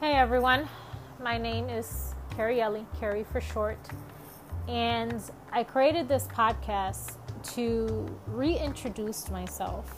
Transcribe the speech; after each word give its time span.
Hey 0.00 0.12
everyone, 0.12 0.68
my 1.20 1.38
name 1.38 1.68
is 1.68 2.14
Carrie 2.36 2.60
Ellie, 2.60 2.86
Carrie 3.00 3.24
for 3.32 3.40
short, 3.40 3.80
and 4.68 5.20
I 5.50 5.64
created 5.64 6.06
this 6.06 6.28
podcast 6.28 7.16
to 7.54 8.06
reintroduce 8.28 9.28
myself. 9.28 9.92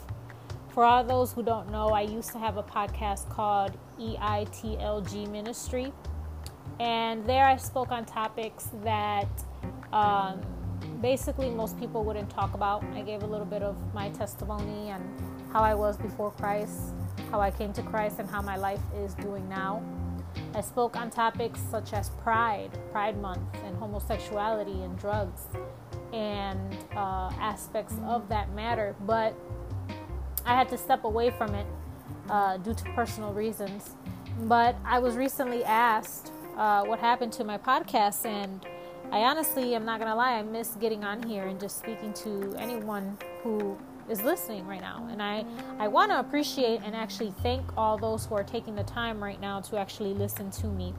For 0.69 0.83
all 0.83 1.03
those 1.03 1.33
who 1.33 1.43
don't 1.43 1.69
know, 1.69 1.89
I 1.89 2.01
used 2.01 2.31
to 2.31 2.39
have 2.39 2.57
a 2.57 2.63
podcast 2.63 3.29
called 3.29 3.77
EITLG 3.99 5.29
Ministry, 5.29 5.93
and 6.79 7.23
there 7.27 7.45
I 7.45 7.57
spoke 7.57 7.91
on 7.91 8.03
topics 8.05 8.71
that 8.83 9.29
um, 9.93 10.41
basically 10.99 11.51
most 11.51 11.79
people 11.79 12.03
wouldn't 12.03 12.31
talk 12.31 12.55
about. 12.55 12.83
I 12.95 13.03
gave 13.03 13.21
a 13.21 13.27
little 13.27 13.45
bit 13.45 13.61
of 13.61 13.77
my 13.93 14.09
testimony 14.09 14.89
and 14.89 15.03
how 15.53 15.61
I 15.61 15.75
was 15.75 15.95
before 15.95 16.31
Christ 16.31 16.95
how 17.31 17.39
I 17.39 17.51
came 17.51 17.73
to 17.73 17.81
Christ, 17.81 18.19
and 18.19 18.29
how 18.29 18.41
my 18.41 18.57
life 18.57 18.81
is 18.95 19.13
doing 19.15 19.47
now. 19.49 19.83
I 20.53 20.61
spoke 20.61 20.95
on 20.95 21.09
topics 21.09 21.59
such 21.69 21.93
as 21.93 22.09
pride, 22.23 22.71
Pride 22.91 23.21
Month, 23.21 23.41
and 23.65 23.75
homosexuality 23.77 24.83
and 24.83 24.97
drugs, 24.97 25.41
and 26.13 26.77
uh, 26.95 27.31
aspects 27.39 27.95
of 28.05 28.27
that 28.29 28.53
matter. 28.53 28.95
But 29.01 29.33
I 30.45 30.55
had 30.55 30.69
to 30.69 30.77
step 30.77 31.03
away 31.03 31.31
from 31.31 31.55
it 31.55 31.67
uh, 32.29 32.57
due 32.57 32.73
to 32.73 32.83
personal 32.95 33.33
reasons. 33.33 33.95
But 34.41 34.75
I 34.85 34.99
was 34.99 35.15
recently 35.15 35.63
asked 35.63 36.31
uh, 36.57 36.83
what 36.85 36.99
happened 36.99 37.33
to 37.33 37.43
my 37.43 37.57
podcast, 37.57 38.25
and 38.25 38.65
I 39.11 39.19
honestly 39.19 39.75
am 39.75 39.85
not 39.85 39.99
gonna 39.99 40.15
lie, 40.15 40.33
I 40.33 40.41
miss 40.41 40.69
getting 40.79 41.03
on 41.03 41.23
here 41.23 41.43
and 41.43 41.59
just 41.59 41.77
speaking 41.77 42.13
to 42.13 42.55
anyone 42.57 43.17
who 43.43 43.77
is 44.11 44.21
listening 44.21 44.67
right 44.67 44.81
now. 44.81 45.07
And 45.09 45.21
I, 45.21 45.45
I 45.79 45.87
want 45.87 46.11
to 46.11 46.19
appreciate 46.19 46.81
and 46.83 46.95
actually 46.95 47.33
thank 47.41 47.65
all 47.77 47.97
those 47.97 48.25
who 48.25 48.35
are 48.35 48.43
taking 48.43 48.75
the 48.75 48.83
time 48.83 49.23
right 49.23 49.39
now 49.39 49.61
to 49.61 49.77
actually 49.77 50.13
listen 50.13 50.51
to 50.51 50.67
me 50.67 50.93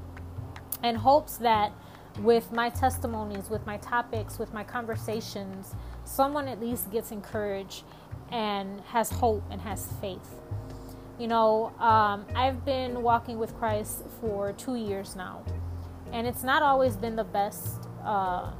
in 0.83 0.97
hopes 0.97 1.37
that 1.37 1.73
with 2.21 2.51
my 2.53 2.69
testimonies, 2.71 3.49
with 3.49 3.65
my 3.67 3.77
topics, 3.79 4.39
with 4.39 4.53
my 4.53 4.65
conversations, 4.65 5.75
someone 6.05 6.49
at 6.49 6.61
least 6.61 6.91
gets 6.91 7.11
encouraged 7.11 7.85
and 8.31 8.81
has 8.83 9.11
hope 9.11 9.45
and 9.51 9.61
has 9.61 9.87
faith. 10.01 10.35
You 11.19 11.29
know, 11.29 11.73
um, 11.79 12.27
I've 12.35 12.65
been 12.65 13.03
walking 13.03 13.39
with 13.39 13.55
Christ 13.57 14.03
for 14.21 14.53
two 14.53 14.75
years 14.75 15.15
now, 15.15 15.45
and 16.13 16.27
it's 16.27 16.43
not 16.43 16.63
always 16.63 16.97
been 16.97 17.17
the 17.17 17.25
best. 17.25 17.89
Uh, 18.05 18.51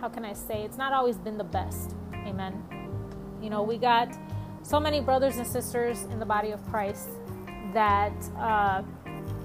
how 0.00 0.08
can 0.08 0.24
I 0.24 0.32
say? 0.32 0.62
It's 0.62 0.76
not 0.76 0.92
always 0.92 1.16
been 1.16 1.38
the 1.38 1.44
best. 1.44 1.94
Amen. 2.26 2.62
You 3.42 3.50
know, 3.50 3.62
we 3.62 3.76
got 3.76 4.08
so 4.62 4.78
many 4.78 5.00
brothers 5.00 5.36
and 5.36 5.46
sisters 5.46 6.04
in 6.04 6.20
the 6.20 6.26
body 6.26 6.52
of 6.52 6.64
Christ 6.70 7.08
that 7.74 8.12
uh, 8.38 8.82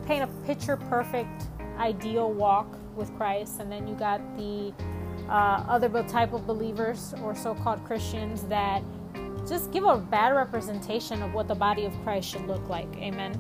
paint 0.06 0.24
a 0.24 0.28
picture 0.46 0.78
perfect, 0.78 1.48
ideal 1.80 2.32
walk 2.32 2.68
with 2.96 3.16
Christ, 3.18 3.60
and 3.60 3.72
then 3.72 3.88
you 3.88 3.96
got 3.96 4.22
the 4.38 4.74
uh, 5.28 5.66
other 5.68 6.04
type 6.04 6.34
of 6.34 6.46
believers 6.46 7.14
or 7.24 7.36
so 7.36 7.56
called 7.56 7.84
Christians 7.86 8.44
that 8.44 8.84
just 9.48 9.72
give 9.72 9.84
a 9.84 9.98
bad 9.98 10.30
representation 10.30 11.24
of 11.24 11.34
what 11.34 11.48
the 11.48 11.56
body 11.56 11.86
of 11.86 11.94
Christ 12.04 12.30
should 12.30 12.46
look 12.48 12.68
like. 12.70 12.88
Amen. 12.98 13.40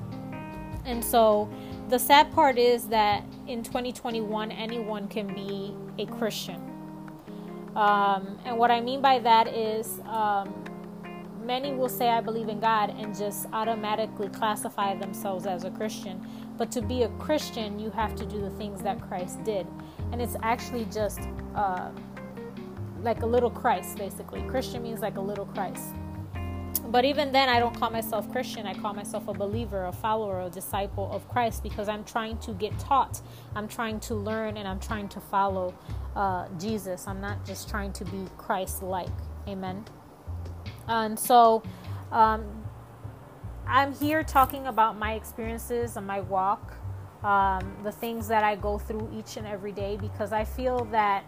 And 0.85 1.03
so 1.03 1.49
the 1.89 1.99
sad 1.99 2.31
part 2.31 2.57
is 2.57 2.87
that 2.87 3.23
in 3.47 3.61
2021, 3.61 4.51
anyone 4.51 5.07
can 5.07 5.27
be 5.33 5.75
a 6.01 6.05
Christian. 6.05 6.76
Um, 7.75 8.39
and 8.45 8.57
what 8.57 8.71
I 8.71 8.81
mean 8.81 9.01
by 9.01 9.19
that 9.19 9.47
is 9.47 9.99
um, 10.07 10.53
many 11.43 11.73
will 11.73 11.89
say, 11.89 12.09
I 12.09 12.21
believe 12.21 12.49
in 12.49 12.59
God, 12.59 12.89
and 12.97 13.15
just 13.15 13.47
automatically 13.53 14.29
classify 14.29 14.95
themselves 14.95 15.45
as 15.45 15.63
a 15.63 15.71
Christian. 15.71 16.25
But 16.57 16.71
to 16.71 16.81
be 16.81 17.03
a 17.03 17.09
Christian, 17.19 17.79
you 17.79 17.89
have 17.91 18.15
to 18.15 18.25
do 18.25 18.41
the 18.41 18.49
things 18.51 18.81
that 18.81 19.01
Christ 19.01 19.43
did. 19.43 19.67
And 20.11 20.21
it's 20.21 20.35
actually 20.41 20.85
just 20.85 21.21
uh, 21.55 21.91
like 23.01 23.21
a 23.21 23.25
little 23.25 23.49
Christ, 23.49 23.97
basically. 23.97 24.41
Christian 24.43 24.83
means 24.83 25.01
like 25.01 25.17
a 25.17 25.21
little 25.21 25.45
Christ. 25.45 25.93
But 26.89 27.03
even 27.03 27.33
then, 27.33 27.49
I 27.49 27.59
don't 27.59 27.77
call 27.77 27.89
myself 27.89 28.31
Christian. 28.31 28.65
I 28.65 28.73
call 28.73 28.93
myself 28.93 29.27
a 29.27 29.33
believer, 29.33 29.85
a 29.85 29.91
follower, 29.91 30.41
a 30.41 30.49
disciple 30.49 31.11
of 31.11 31.27
Christ 31.27 31.61
because 31.61 31.89
I'm 31.89 32.05
trying 32.05 32.37
to 32.39 32.53
get 32.53 32.77
taught. 32.79 33.21
I'm 33.55 33.67
trying 33.67 33.99
to 34.01 34.15
learn 34.15 34.55
and 34.55 34.67
I'm 34.67 34.79
trying 34.79 35.09
to 35.09 35.19
follow 35.19 35.73
uh, 36.15 36.47
Jesus. 36.57 37.05
I'm 37.05 37.19
not 37.19 37.45
just 37.45 37.69
trying 37.69 37.91
to 37.93 38.05
be 38.05 38.25
Christ 38.37 38.81
like. 38.81 39.09
Amen. 39.47 39.83
And 40.87 41.19
so 41.19 41.61
um, 42.11 42.63
I'm 43.67 43.93
here 43.93 44.23
talking 44.23 44.67
about 44.67 44.97
my 44.97 45.13
experiences 45.13 45.97
and 45.97 46.07
my 46.07 46.21
walk, 46.21 46.73
um, 47.21 47.75
the 47.83 47.91
things 47.91 48.29
that 48.29 48.45
I 48.45 48.55
go 48.55 48.77
through 48.77 49.09
each 49.13 49.35
and 49.35 49.45
every 49.45 49.73
day 49.73 49.97
because 49.97 50.31
I 50.31 50.45
feel 50.45 50.85
that 50.85 51.25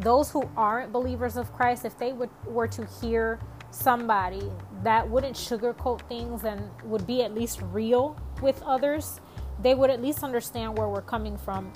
those 0.00 0.30
who 0.30 0.48
aren't 0.54 0.92
believers 0.92 1.36
of 1.36 1.52
Christ, 1.54 1.86
if 1.86 1.98
they 1.98 2.12
would, 2.12 2.30
were 2.46 2.68
to 2.68 2.86
hear 3.00 3.38
somebody 3.72 4.50
that 4.82 5.08
wouldn't 5.08 5.34
sugarcoat 5.34 6.06
things 6.08 6.44
and 6.44 6.70
would 6.84 7.06
be 7.06 7.22
at 7.22 7.34
least 7.34 7.60
real 7.62 8.16
with 8.40 8.62
others, 8.62 9.20
they 9.62 9.74
would 9.74 9.90
at 9.90 10.02
least 10.02 10.22
understand 10.22 10.76
where 10.76 10.88
we're 10.88 11.02
coming 11.02 11.36
from. 11.36 11.72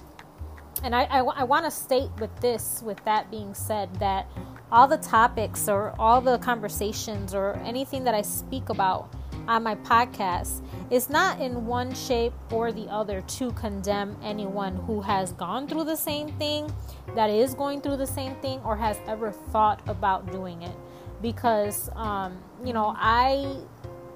And 0.82 0.94
I, 0.94 1.04
I, 1.04 1.20
I 1.20 1.44
want 1.44 1.64
to 1.64 1.70
state 1.70 2.10
with 2.20 2.34
this, 2.40 2.82
with 2.84 3.02
that 3.04 3.30
being 3.30 3.54
said, 3.54 3.94
that 3.96 4.28
all 4.70 4.86
the 4.86 4.98
topics 4.98 5.68
or 5.68 5.94
all 5.98 6.20
the 6.20 6.38
conversations 6.38 7.34
or 7.34 7.54
anything 7.64 8.04
that 8.04 8.14
I 8.14 8.22
speak 8.22 8.68
about 8.68 9.14
on 9.48 9.62
my 9.62 9.76
podcast 9.76 10.62
is 10.90 11.08
not 11.08 11.40
in 11.40 11.66
one 11.66 11.94
shape 11.94 12.32
or 12.50 12.72
the 12.72 12.86
other 12.88 13.22
to 13.22 13.52
condemn 13.52 14.16
anyone 14.22 14.76
who 14.76 15.00
has 15.00 15.32
gone 15.32 15.68
through 15.68 15.84
the 15.84 15.96
same 15.96 16.28
thing, 16.32 16.70
that 17.14 17.30
is 17.30 17.54
going 17.54 17.80
through 17.80 17.96
the 17.96 18.06
same 18.06 18.34
thing, 18.36 18.60
or 18.64 18.76
has 18.76 18.98
ever 19.06 19.30
thought 19.30 19.80
about 19.88 20.30
doing 20.30 20.62
it 20.62 20.76
because 21.22 21.90
um, 21.94 22.38
you 22.64 22.72
know 22.72 22.94
I 22.96 23.56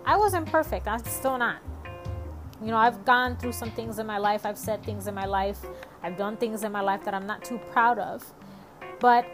I 0.04 0.16
wasn't 0.16 0.46
perfect. 0.46 0.86
I'm 0.86 1.04
still 1.04 1.38
not. 1.38 1.58
You 2.62 2.68
know, 2.68 2.76
I've 2.76 3.04
gone 3.06 3.36
through 3.38 3.52
some 3.52 3.70
things 3.70 3.98
in 3.98 4.06
my 4.06 4.18
life. 4.18 4.44
I've 4.44 4.58
said 4.58 4.82
things 4.84 5.06
in 5.06 5.14
my 5.14 5.24
life. 5.24 5.64
I've 6.02 6.18
done 6.18 6.36
things 6.36 6.62
in 6.62 6.72
my 6.72 6.82
life 6.82 7.04
that 7.04 7.14
I'm 7.14 7.26
not 7.26 7.42
too 7.42 7.58
proud 7.70 7.98
of. 7.98 8.22
But 8.98 9.26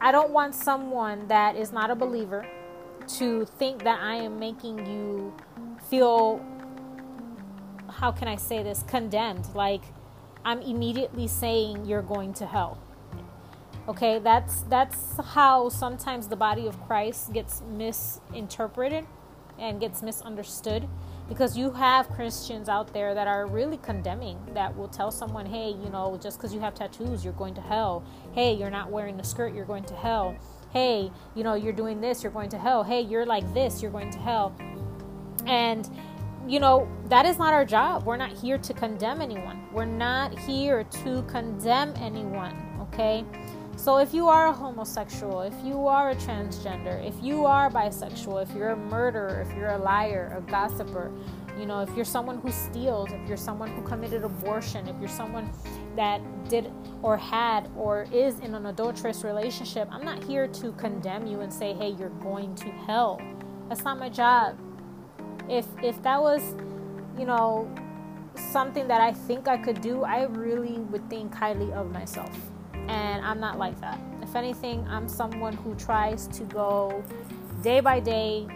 I 0.00 0.12
don't 0.12 0.30
want 0.30 0.54
someone 0.54 1.26
that 1.28 1.56
is 1.56 1.72
not 1.72 1.90
a 1.90 1.96
believer 1.96 2.46
to 3.18 3.44
think 3.46 3.82
that 3.82 4.00
I 4.00 4.14
am 4.14 4.38
making 4.38 4.86
you 4.86 5.34
feel 5.88 6.44
how 7.88 8.12
can 8.12 8.28
I 8.28 8.36
say 8.36 8.62
this 8.62 8.84
condemned 8.86 9.48
like 9.54 9.82
I'm 10.44 10.60
immediately 10.60 11.28
saying 11.28 11.84
you're 11.84 12.02
going 12.02 12.32
to 12.34 12.46
hell. 12.46 12.78
Okay, 13.92 14.18
that's 14.20 14.62
that's 14.70 15.18
how 15.34 15.68
sometimes 15.68 16.26
the 16.26 16.34
body 16.34 16.66
of 16.66 16.82
Christ 16.86 17.34
gets 17.34 17.60
misinterpreted 17.76 19.04
and 19.58 19.80
gets 19.80 20.00
misunderstood 20.00 20.88
because 21.28 21.58
you 21.58 21.72
have 21.72 22.08
Christians 22.08 22.70
out 22.70 22.94
there 22.94 23.12
that 23.12 23.28
are 23.28 23.46
really 23.46 23.76
condemning 23.76 24.38
that 24.54 24.74
will 24.74 24.88
tell 24.88 25.10
someone, 25.10 25.44
"Hey, 25.44 25.68
you 25.68 25.90
know, 25.90 26.18
just 26.22 26.40
cuz 26.40 26.54
you 26.54 26.60
have 26.60 26.74
tattoos, 26.74 27.22
you're 27.22 27.34
going 27.34 27.52
to 27.52 27.60
hell. 27.60 28.02
Hey, 28.32 28.54
you're 28.54 28.70
not 28.70 28.90
wearing 28.90 29.20
a 29.20 29.24
skirt, 29.24 29.52
you're 29.52 29.66
going 29.66 29.84
to 29.84 29.94
hell. 29.94 30.36
Hey, 30.70 31.12
you 31.34 31.44
know, 31.44 31.52
you're 31.52 31.74
doing 31.74 32.00
this, 32.00 32.22
you're 32.22 32.32
going 32.32 32.48
to 32.48 32.58
hell. 32.58 32.84
Hey, 32.84 33.02
you're 33.02 33.26
like 33.26 33.52
this, 33.52 33.82
you're 33.82 33.92
going 33.92 34.10
to 34.12 34.18
hell." 34.18 34.54
And 35.44 35.86
you 36.46 36.60
know, 36.60 36.88
that 37.10 37.26
is 37.26 37.38
not 37.38 37.52
our 37.52 37.66
job. 37.66 38.04
We're 38.04 38.16
not 38.16 38.32
here 38.32 38.56
to 38.56 38.72
condemn 38.72 39.20
anyone. 39.20 39.68
We're 39.70 39.84
not 39.84 40.38
here 40.38 40.82
to 41.04 41.22
condemn 41.28 41.94
anyone, 41.98 42.56
okay? 42.80 43.24
So, 43.76 43.96
if 43.96 44.14
you 44.14 44.28
are 44.28 44.48
a 44.48 44.52
homosexual, 44.52 45.42
if 45.42 45.54
you 45.64 45.88
are 45.88 46.10
a 46.10 46.14
transgender, 46.14 47.04
if 47.04 47.14
you 47.22 47.46
are 47.46 47.70
bisexual, 47.70 48.42
if 48.42 48.54
you're 48.54 48.70
a 48.70 48.76
murderer, 48.76 49.44
if 49.48 49.56
you're 49.56 49.70
a 49.70 49.78
liar, 49.78 50.36
a 50.38 50.50
gossiper, 50.50 51.10
you 51.58 51.66
know, 51.66 51.80
if 51.80 51.90
you're 51.96 52.04
someone 52.04 52.38
who 52.38 52.50
steals, 52.50 53.10
if 53.12 53.28
you're 53.28 53.36
someone 53.36 53.70
who 53.70 53.82
committed 53.82 54.24
abortion, 54.24 54.86
if 54.88 54.96
you're 55.00 55.08
someone 55.08 55.50
that 55.96 56.20
did 56.48 56.70
or 57.02 57.16
had 57.16 57.70
or 57.76 58.06
is 58.12 58.38
in 58.40 58.54
an 58.54 58.66
adulterous 58.66 59.24
relationship, 59.24 59.88
I'm 59.90 60.04
not 60.04 60.22
here 60.22 60.46
to 60.46 60.72
condemn 60.72 61.26
you 61.26 61.40
and 61.40 61.52
say, 61.52 61.74
hey, 61.74 61.90
you're 61.98 62.16
going 62.20 62.54
to 62.56 62.70
hell. 62.86 63.20
That's 63.68 63.84
not 63.84 63.98
my 63.98 64.08
job. 64.08 64.58
If 65.48 65.66
if 65.82 66.00
that 66.02 66.20
was, 66.20 66.54
you 67.18 67.26
know, 67.26 67.68
something 68.36 68.86
that 68.88 69.00
I 69.00 69.12
think 69.12 69.48
I 69.48 69.56
could 69.56 69.80
do, 69.80 70.04
I 70.04 70.24
really 70.24 70.78
would 70.78 71.08
think 71.10 71.34
highly 71.34 71.72
of 71.72 71.90
myself. 71.90 72.51
And 72.88 73.24
I'm 73.24 73.40
not 73.40 73.58
like 73.58 73.80
that. 73.80 73.98
If 74.22 74.36
anything, 74.36 74.86
I'm 74.88 75.08
someone 75.08 75.54
who 75.54 75.74
tries 75.74 76.26
to 76.28 76.44
go 76.44 77.02
day 77.62 77.80
by 77.80 78.00
day 78.00 78.46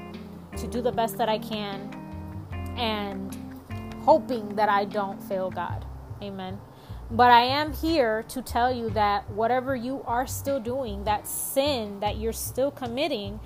to 0.57 0.67
do 0.67 0.81
the 0.81 0.93
best 0.93 1.19
that 1.19 1.29
I 1.29 1.39
can 1.39 1.93
and 2.77 3.35
hoping 4.05 4.55
that 4.57 4.69
I 4.69 4.85
don't 4.85 5.23
fail 5.23 5.51
God. 5.51 5.85
Amen. 6.23 6.59
But 7.11 7.31
I 7.31 7.43
am 7.43 7.73
here 7.73 8.25
to 8.25 8.43
tell 8.43 8.73
you 8.73 8.91
that 8.91 9.31
whatever 9.31 9.77
you 9.77 10.03
are 10.07 10.27
still 10.27 10.59
doing, 10.59 11.05
that 11.05 11.27
sin 11.27 12.01
that 12.01 12.17
you're 12.17 12.33
still 12.33 12.71
committing, 12.71 13.39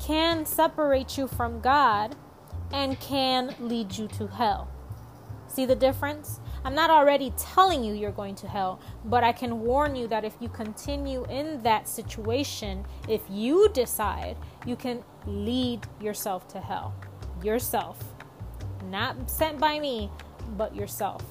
can 0.00 0.44
separate 0.44 1.16
you 1.16 1.28
from 1.28 1.60
God 1.60 2.16
and 2.72 2.98
can 2.98 3.54
lead 3.60 3.96
you 3.96 4.08
to 4.08 4.26
hell. 4.26 4.68
See 5.46 5.64
the 5.64 5.76
difference? 5.76 6.40
I'm 6.64 6.74
not 6.74 6.88
already 6.88 7.30
telling 7.36 7.84
you 7.84 7.92
you're 7.92 8.10
going 8.10 8.34
to 8.36 8.48
hell, 8.48 8.80
but 9.04 9.22
I 9.22 9.32
can 9.32 9.60
warn 9.60 9.94
you 9.94 10.08
that 10.08 10.24
if 10.24 10.34
you 10.40 10.48
continue 10.48 11.26
in 11.28 11.62
that 11.62 11.86
situation, 11.86 12.86
if 13.06 13.20
you 13.28 13.68
decide, 13.74 14.38
you 14.64 14.74
can 14.74 15.04
lead 15.26 15.86
yourself 16.00 16.48
to 16.48 16.60
hell. 16.60 16.94
Yourself. 17.42 18.02
Not 18.86 19.28
sent 19.28 19.58
by 19.58 19.78
me, 19.78 20.10
but 20.56 20.74
yourself. 20.74 21.22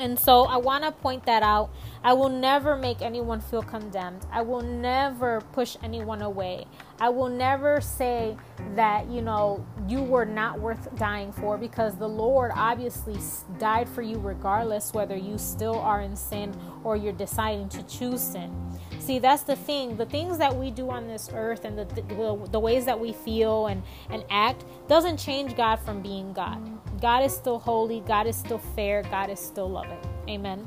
And 0.00 0.18
so 0.18 0.44
I 0.44 0.56
want 0.56 0.82
to 0.84 0.92
point 0.92 1.26
that 1.26 1.42
out. 1.42 1.68
I 2.02 2.14
will 2.14 2.30
never 2.30 2.74
make 2.74 3.02
anyone 3.02 3.40
feel 3.40 3.60
condemned. 3.60 4.24
I 4.32 4.40
will 4.40 4.62
never 4.62 5.42
push 5.52 5.76
anyone 5.82 6.22
away. 6.22 6.64
I 6.98 7.10
will 7.10 7.28
never 7.28 7.82
say 7.82 8.34
that, 8.76 9.10
you 9.10 9.20
know, 9.20 9.64
you 9.86 10.02
were 10.02 10.24
not 10.24 10.58
worth 10.58 10.94
dying 10.96 11.32
for 11.32 11.58
because 11.58 11.96
the 11.96 12.08
Lord 12.08 12.50
obviously 12.54 13.18
died 13.58 13.90
for 13.90 14.00
you 14.00 14.18
regardless 14.18 14.94
whether 14.94 15.16
you 15.16 15.36
still 15.36 15.78
are 15.78 16.00
in 16.00 16.16
sin 16.16 16.58
or 16.82 16.96
you're 16.96 17.12
deciding 17.12 17.68
to 17.68 17.82
choose 17.82 18.22
sin. 18.22 18.50
See, 19.00 19.18
that's 19.18 19.42
the 19.42 19.56
thing. 19.56 19.98
The 19.98 20.06
things 20.06 20.38
that 20.38 20.54
we 20.54 20.70
do 20.70 20.88
on 20.88 21.08
this 21.08 21.28
earth 21.34 21.66
and 21.66 21.78
the, 21.78 21.84
the, 21.84 22.48
the 22.52 22.60
ways 22.60 22.86
that 22.86 22.98
we 22.98 23.12
feel 23.12 23.66
and, 23.66 23.82
and 24.08 24.24
act 24.30 24.64
doesn't 24.88 25.18
change 25.18 25.56
God 25.56 25.76
from 25.76 26.00
being 26.00 26.32
God. 26.32 26.58
God 27.00 27.24
is 27.24 27.34
still 27.34 27.58
holy, 27.58 28.00
God 28.00 28.26
is 28.26 28.36
still 28.36 28.58
fair, 28.58 29.02
God 29.02 29.30
is 29.30 29.40
still 29.40 29.70
loving. 29.70 29.98
Amen. 30.28 30.66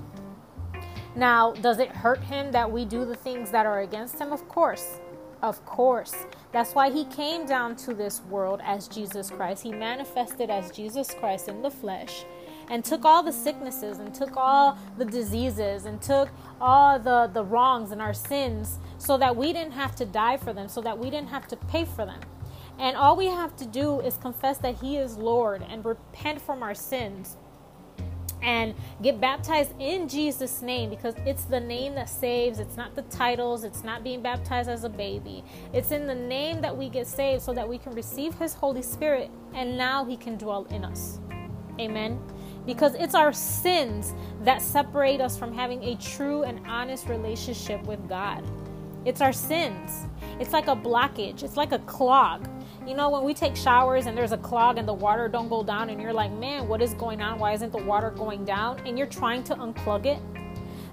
Now, 1.16 1.52
does 1.54 1.80
it 1.80 1.90
hurt 1.90 2.24
him 2.24 2.52
that 2.52 2.72
we 2.72 2.86
do 2.86 3.06
the 3.06 3.16
things 3.16 3.52
that 3.52 3.66
are 3.66 3.82
against 3.82 4.20
him? 4.20 4.32
Of 4.32 4.48
course. 4.50 5.00
Of 5.44 5.64
course. 5.66 6.16
That's 6.52 6.74
why 6.74 6.90
he 6.90 7.06
came 7.06 7.46
down 7.46 7.76
to 7.78 7.94
this 7.94 8.22
world 8.22 8.62
as 8.64 8.88
Jesus 8.88 9.30
Christ. 9.30 9.62
He 9.62 9.72
manifested 9.72 10.50
as 10.50 10.72
Jesus 10.72 11.14
Christ 11.14 11.50
in 11.50 11.62
the 11.62 11.70
flesh 11.70 12.26
and 12.70 12.84
took 12.84 13.06
all 13.06 13.22
the 13.22 13.32
sicknesses 13.32 14.00
and 14.00 14.14
took 14.16 14.38
all 14.38 14.78
the 14.98 15.06
diseases 15.06 15.86
and 15.86 16.02
took 16.02 16.30
all 16.62 16.98
the, 16.98 17.30
the 17.34 17.44
wrongs 17.44 17.92
and 17.92 18.02
our 18.02 18.14
sins 18.14 18.80
so 18.98 19.18
that 19.18 19.36
we 19.36 19.54
didn't 19.54 19.74
have 19.74 19.96
to 19.98 20.06
die 20.06 20.38
for 20.38 20.54
them, 20.54 20.68
so 20.68 20.82
that 20.82 20.98
we 20.98 21.10
didn't 21.10 21.30
have 21.30 21.48
to 21.50 21.58
pay 21.58 21.86
for 21.86 22.06
them. 22.06 22.22
And 22.80 22.98
all 22.98 23.16
we 23.16 23.28
have 23.28 23.56
to 23.58 23.66
do 23.66 24.00
is 24.02 24.18
confess 24.18 24.58
that 24.60 24.76
He 24.76 24.98
is 24.98 25.18
Lord 25.18 25.64
and 25.70 25.86
repent 25.86 26.42
from 26.42 26.64
our 26.64 26.76
sins 26.76 27.38
and 28.44 28.76
get 29.02 29.22
baptized 29.22 29.72
in 29.80 30.08
Jesus' 30.08 30.62
name 30.62 30.90
because 30.90 31.16
it's 31.26 31.46
the 31.46 31.60
name 31.60 31.96
that 31.96 32.10
saves. 32.10 32.60
It's 32.60 32.76
not 32.76 32.94
the 32.94 33.04
titles. 33.04 33.64
It's 33.64 33.84
not 33.84 34.04
being 34.04 34.22
baptized 34.22 34.70
as 34.70 34.84
a 34.84 34.90
baby. 34.90 35.44
It's 35.72 35.92
in 35.92 36.06
the 36.06 36.16
name 36.16 36.62
that 36.62 36.76
we 36.76 36.90
get 36.90 37.08
saved 37.08 37.42
so 37.42 37.54
that 37.54 37.68
we 37.68 37.78
can 37.78 37.94
receive 37.94 38.36
His 38.36 38.54
Holy 38.54 38.82
Spirit 38.82 39.32
and 39.54 39.78
now 39.78 40.04
He 40.04 40.18
can 40.18 40.38
dwell 40.38 40.66
in 40.66 40.84
us. 40.84 41.20
Amen. 41.80 42.20
Because 42.66 42.96
it's 42.96 43.16
our 43.16 43.34
sins 43.34 44.14
that 44.44 44.62
separate 44.62 45.22
us 45.22 45.38
from 45.38 45.54
having 45.54 45.84
a 45.84 45.96
true 45.96 46.44
and 46.44 46.66
honest 46.68 47.08
relationship 47.08 47.84
with 47.84 48.08
God. 48.08 48.44
It's 49.06 49.22
our 49.22 49.34
sins. 49.34 50.08
It's 50.40 50.54
like 50.54 50.68
a 50.68 50.76
blockage, 50.76 51.44
it's 51.44 51.58
like 51.58 51.72
a 51.72 51.80
clog. 51.80 52.48
You 52.86 52.96
know, 52.96 53.10
when 53.10 53.24
we 53.24 53.34
take 53.34 53.56
showers 53.56 54.08
and 54.08 54.18
there's 54.18 54.34
a 54.34 54.38
clog 54.38 54.78
and 54.78 54.86
the 54.86 54.94
water 54.94 55.30
don't 55.30 55.48
go 55.48 55.64
down 55.64 55.90
and 55.90 56.02
you're 56.02 56.14
like, 56.14 56.32
"Man, 56.34 56.68
what 56.68 56.82
is 56.82 56.94
going 56.96 57.22
on? 57.22 57.40
Why 57.40 57.54
isn't 57.54 57.72
the 57.72 57.82
water 57.82 58.12
going 58.12 58.44
down?" 58.44 58.80
and 58.86 58.98
you're 58.98 59.08
trying 59.08 59.44
to 59.46 59.56
unplug 59.56 60.06
it. 60.06 60.20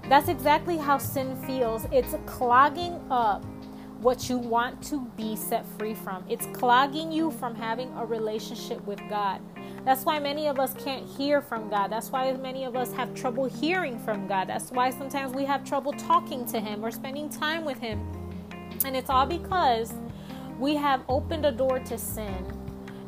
That's 0.07 0.29
exactly 0.29 0.77
how 0.77 0.97
sin 0.97 1.35
feels. 1.45 1.85
It's 1.91 2.15
clogging 2.25 2.99
up 3.11 3.43
what 3.99 4.29
you 4.29 4.37
want 4.37 4.81
to 4.83 5.01
be 5.15 5.35
set 5.35 5.65
free 5.77 5.93
from. 5.93 6.23
It's 6.27 6.45
clogging 6.53 7.11
you 7.11 7.29
from 7.29 7.55
having 7.55 7.91
a 7.97 8.05
relationship 8.05 8.83
with 8.87 8.99
God. 9.09 9.41
That's 9.85 10.05
why 10.05 10.19
many 10.19 10.47
of 10.47 10.59
us 10.59 10.73
can't 10.73 11.05
hear 11.05 11.41
from 11.41 11.69
God. 11.69 11.91
That's 11.91 12.11
why 12.11 12.31
many 12.33 12.63
of 12.63 12.75
us 12.75 12.91
have 12.93 13.13
trouble 13.13 13.45
hearing 13.45 13.99
from 13.99 14.27
God. 14.27 14.47
That's 14.47 14.71
why 14.71 14.91
sometimes 14.91 15.33
we 15.33 15.45
have 15.45 15.63
trouble 15.63 15.91
talking 15.93 16.45
to 16.47 16.59
Him 16.59 16.83
or 16.83 16.91
spending 16.91 17.29
time 17.29 17.65
with 17.65 17.79
Him. 17.79 17.99
And 18.85 18.95
it's 18.95 19.09
all 19.09 19.25
because 19.25 19.93
we 20.61 20.75
have 20.75 21.01
opened 21.09 21.43
a 21.43 21.51
door 21.51 21.79
to 21.79 21.97
sin 21.97 22.45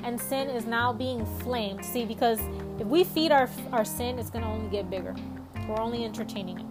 and 0.04 0.20
sin 0.20 0.50
is 0.50 0.66
now 0.66 0.92
being 0.92 1.24
flamed. 1.42 1.86
See, 1.86 2.04
because 2.04 2.40
if 2.80 2.88
we 2.88 3.04
feed 3.04 3.32
our, 3.32 3.48
our 3.72 3.86
sin, 3.86 4.18
it's 4.18 4.32
going 4.32 4.44
to 4.44 4.50
only 4.50 4.70
get 4.70 4.90
bigger. 4.90 5.16
We're 5.68 5.80
only 5.80 6.04
entertaining 6.04 6.60
it. 6.60 6.66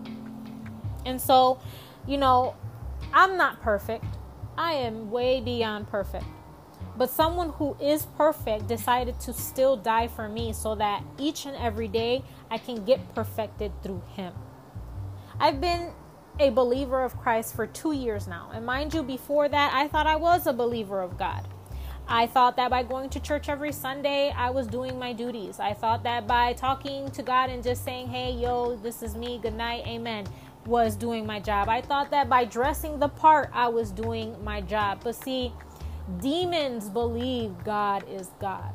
And 1.06 1.20
so, 1.20 1.60
you 2.06 2.18
know, 2.18 2.56
I'm 3.14 3.36
not 3.36 3.62
perfect. 3.62 4.04
I 4.58 4.72
am 4.72 5.10
way 5.10 5.40
beyond 5.40 5.88
perfect. 5.88 6.26
But 6.96 7.10
someone 7.10 7.50
who 7.50 7.76
is 7.80 8.06
perfect 8.16 8.66
decided 8.66 9.20
to 9.20 9.32
still 9.32 9.76
die 9.76 10.08
for 10.08 10.28
me 10.28 10.52
so 10.52 10.74
that 10.74 11.04
each 11.16 11.46
and 11.46 11.56
every 11.56 11.88
day 11.88 12.24
I 12.50 12.58
can 12.58 12.84
get 12.84 13.14
perfected 13.14 13.72
through 13.84 14.02
him. 14.14 14.34
I've 15.38 15.60
been 15.60 15.92
a 16.38 16.50
believer 16.50 17.02
of 17.02 17.16
Christ 17.18 17.54
for 17.54 17.66
two 17.66 17.92
years 17.92 18.26
now. 18.26 18.50
And 18.54 18.64
mind 18.64 18.94
you, 18.94 19.02
before 19.02 19.48
that, 19.48 19.72
I 19.74 19.88
thought 19.88 20.06
I 20.06 20.16
was 20.16 20.46
a 20.46 20.52
believer 20.52 21.00
of 21.00 21.18
God. 21.18 21.46
I 22.08 22.26
thought 22.26 22.56
that 22.56 22.70
by 22.70 22.82
going 22.82 23.10
to 23.10 23.20
church 23.20 23.48
every 23.48 23.72
Sunday, 23.72 24.32
I 24.36 24.50
was 24.50 24.66
doing 24.66 24.98
my 24.98 25.12
duties. 25.12 25.60
I 25.60 25.72
thought 25.72 26.02
that 26.02 26.26
by 26.26 26.52
talking 26.52 27.10
to 27.12 27.22
God 27.22 27.48
and 27.48 27.62
just 27.62 27.84
saying, 27.84 28.08
hey, 28.08 28.32
yo, 28.32 28.76
this 28.76 29.02
is 29.02 29.14
me, 29.14 29.38
good 29.40 29.54
night, 29.54 29.86
amen, 29.86 30.26
was 30.66 30.96
doing 30.96 31.24
my 31.24 31.38
job. 31.38 31.68
I 31.68 31.80
thought 31.80 32.10
that 32.10 32.28
by 32.28 32.44
dressing 32.44 32.98
the 32.98 33.08
part, 33.08 33.50
I 33.52 33.68
was 33.68 33.92
doing 33.92 34.36
my 34.44 34.60
job. 34.60 35.00
But 35.04 35.14
see, 35.14 35.52
demons 36.20 36.88
believe 36.88 37.52
God 37.64 38.04
is 38.08 38.30
God. 38.40 38.72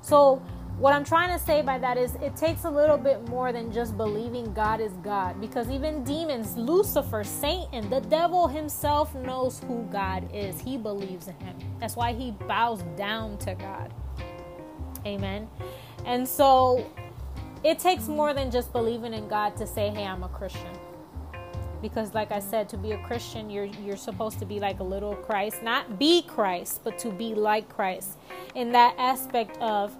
So 0.00 0.42
what 0.78 0.92
I'm 0.92 1.04
trying 1.04 1.36
to 1.36 1.44
say 1.44 1.62
by 1.62 1.78
that 1.78 1.96
is 1.96 2.14
it 2.16 2.34
takes 2.36 2.64
a 2.64 2.70
little 2.70 2.96
bit 2.96 3.28
more 3.28 3.52
than 3.52 3.72
just 3.72 3.96
believing 3.96 4.52
God 4.52 4.80
is 4.80 4.92
God 4.94 5.40
because 5.40 5.70
even 5.70 6.02
demons, 6.02 6.56
Lucifer, 6.56 7.22
Satan, 7.22 7.88
the 7.88 8.00
devil 8.00 8.48
himself 8.48 9.14
knows 9.14 9.60
who 9.60 9.84
God 9.92 10.28
is. 10.34 10.60
He 10.60 10.76
believes 10.76 11.28
in 11.28 11.36
him. 11.36 11.56
That's 11.78 11.94
why 11.94 12.12
he 12.12 12.32
bows 12.32 12.82
down 12.96 13.38
to 13.38 13.54
God. 13.54 13.92
Amen. 15.06 15.48
And 16.04 16.26
so 16.26 16.90
it 17.62 17.78
takes 17.78 18.08
more 18.08 18.34
than 18.34 18.50
just 18.50 18.72
believing 18.72 19.14
in 19.14 19.28
God 19.28 19.56
to 19.58 19.66
say, 19.66 19.90
"Hey, 19.90 20.04
I'm 20.04 20.24
a 20.24 20.28
Christian." 20.28 20.78
Because 21.80 22.14
like 22.14 22.30
I 22.32 22.38
said, 22.38 22.68
to 22.70 22.76
be 22.76 22.92
a 22.92 22.98
Christian, 22.98 23.50
you're 23.50 23.64
you're 23.66 23.96
supposed 23.96 24.38
to 24.38 24.46
be 24.46 24.58
like 24.60 24.80
a 24.80 24.84
little 24.84 25.14
Christ, 25.14 25.62
not 25.62 25.98
be 25.98 26.22
Christ, 26.22 26.80
but 26.84 26.98
to 26.98 27.10
be 27.10 27.34
like 27.34 27.68
Christ 27.68 28.18
in 28.54 28.72
that 28.72 28.94
aspect 28.98 29.56
of 29.58 29.96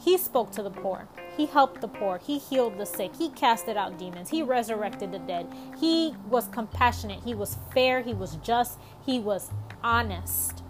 he 0.00 0.16
spoke 0.16 0.50
to 0.52 0.62
the 0.62 0.70
poor. 0.70 1.06
He 1.36 1.46
helped 1.46 1.82
the 1.82 1.88
poor. 1.88 2.18
He 2.18 2.38
healed 2.38 2.78
the 2.78 2.86
sick. 2.86 3.14
He 3.16 3.28
casted 3.28 3.76
out 3.76 3.98
demons. 3.98 4.30
He 4.30 4.42
resurrected 4.42 5.12
the 5.12 5.18
dead. 5.18 5.46
He 5.78 6.14
was 6.28 6.48
compassionate. 6.48 7.22
He 7.24 7.34
was 7.34 7.58
fair. 7.72 8.00
He 8.00 8.14
was 8.14 8.36
just. 8.36 8.78
He 9.04 9.18
was 9.18 9.50
honest. 9.84 10.62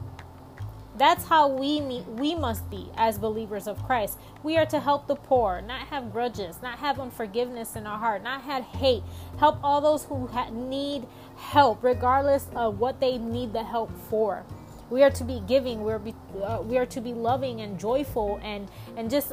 That's 0.97 1.25
how 1.25 1.49
we 1.49 1.81
meet, 1.81 2.07
we 2.07 2.35
must 2.35 2.69
be 2.69 2.91
as 2.95 3.19
believers 3.19 3.67
of 3.67 3.83
Christ. 3.85 4.19
We 4.43 4.59
are 4.59 4.67
to 4.67 4.81
help 4.81 5.07
the 5.07 5.15
poor, 5.15 5.63
not 5.63 5.87
have 5.87 6.13
grudges, 6.13 6.61
not 6.61 6.79
have 6.81 7.01
unforgiveness 7.01 7.75
in 7.75 7.87
our 7.87 7.99
heart, 7.99 8.23
not 8.23 8.43
have 8.43 8.65
hate. 8.65 9.03
Help 9.39 9.59
all 9.65 9.81
those 9.81 10.05
who 10.05 10.29
need 10.53 11.07
help, 11.37 11.83
regardless 11.83 12.49
of 12.55 12.81
what 12.81 13.01
they 13.01 13.17
need 13.17 13.55
the 13.55 13.65
help 13.65 13.91
for. 14.11 14.45
We 14.91 15.05
are 15.05 15.11
to 15.11 15.25
be 15.25 15.41
giving. 15.47 15.83
We're 15.83 16.01
be, 16.01 16.15
uh, 16.43 16.61
we 16.63 16.77
are 16.77 16.87
to 16.87 17.01
be 17.01 17.15
loving 17.15 17.61
and 17.61 17.79
joyful 17.79 18.41
and 18.43 18.69
and 18.97 19.09
just 19.09 19.33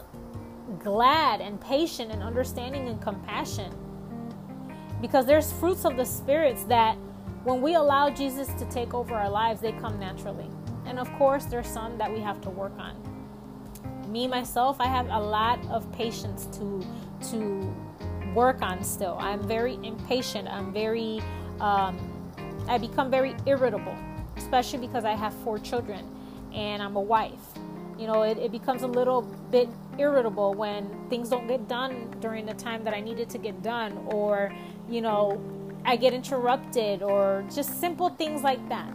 glad 0.80 1.42
and 1.42 1.60
patient 1.60 2.12
and 2.12 2.22
understanding 2.22 2.88
and 2.88 3.02
compassion. 3.02 3.74
Because 5.02 5.26
there's 5.26 5.52
fruits 5.52 5.84
of 5.86 5.98
the 5.98 6.06
spirits 6.06 6.64
that 6.66 6.96
when 7.44 7.62
we 7.62 7.76
allow 7.76 8.10
Jesus 8.10 8.48
to 8.54 8.66
take 8.66 8.94
over 8.94 9.16
our 9.16 9.30
lives, 9.30 9.60
they 9.60 9.72
come 9.74 10.00
naturally. 10.00 10.50
And 10.86 11.00
of 11.00 11.12
course, 11.14 11.46
there's 11.46 11.68
some 11.68 11.98
that 11.98 12.12
we 12.12 12.20
have 12.20 12.40
to 12.42 12.50
work 12.50 12.74
on. 12.78 12.96
Me 14.12 14.28
myself, 14.28 14.78
I 14.80 14.88
have 14.88 15.08
a 15.10 15.20
lot 15.20 15.60
of 15.70 15.92
patience 15.92 16.46
to 16.58 16.86
to 17.32 17.76
work 18.36 18.62
on 18.62 18.84
still. 18.84 19.18
I'm 19.20 19.42
very 19.48 19.80
impatient. 19.82 20.48
I'm 20.48 20.72
very 20.72 21.20
um, 21.60 21.98
I 22.68 22.78
become 22.78 23.10
very 23.10 23.36
irritable 23.48 23.96
especially 24.38 24.80
because 24.80 25.04
I 25.04 25.16
have 25.16 25.34
four 25.44 25.60
children 25.60 26.06
and 26.54 26.82
I'm 26.82 26.96
a 26.96 27.02
wife. 27.02 27.58
You 27.98 28.06
know, 28.06 28.22
it, 28.22 28.38
it 28.38 28.52
becomes 28.52 28.84
a 28.84 28.88
little 28.88 29.24
bit 29.52 29.70
irritable 29.98 30.54
when 30.54 30.88
things 31.10 31.30
don't 31.30 31.48
get 31.48 31.68
done 31.68 32.16
during 32.20 32.46
the 32.46 32.54
time 32.54 32.84
that 32.84 32.94
I 32.94 33.00
needed 33.02 33.30
to 33.32 33.40
get 33.40 33.64
done, 33.64 33.98
or, 34.08 34.54
you 34.88 35.02
know, 35.02 35.42
I 35.84 35.96
get 35.96 36.14
interrupted, 36.14 37.02
or 37.02 37.44
just 37.54 37.80
simple 37.82 38.10
things 38.10 38.44
like 38.44 38.70
that. 38.70 38.94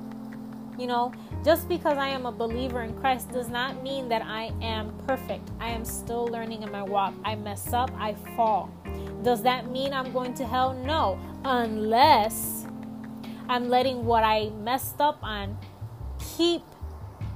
You 0.78 0.86
know, 0.86 1.12
just 1.44 1.68
because 1.68 1.98
I 1.98 2.08
am 2.08 2.26
a 2.26 2.32
believer 2.32 2.82
in 2.82 2.94
Christ 2.94 3.30
does 3.32 3.48
not 3.48 3.82
mean 3.82 4.08
that 4.08 4.22
I 4.22 4.52
am 4.62 4.96
perfect. 5.06 5.50
I 5.60 5.68
am 5.70 5.84
still 5.84 6.26
learning 6.26 6.62
in 6.62 6.70
my 6.70 6.82
walk. 6.82 7.12
I 7.24 7.34
mess 7.34 7.72
up, 7.72 7.90
I 7.98 8.14
fall. 8.36 8.70
Does 9.22 9.42
that 9.42 9.70
mean 9.70 9.92
I'm 9.92 10.12
going 10.12 10.32
to 10.34 10.46
hell? 10.46 10.74
No, 10.74 11.18
unless 11.44 12.61
I'm 13.52 13.68
letting 13.68 14.06
what 14.06 14.24
I 14.24 14.48
messed 14.48 14.98
up 14.98 15.18
on 15.22 15.58
keep 16.36 16.62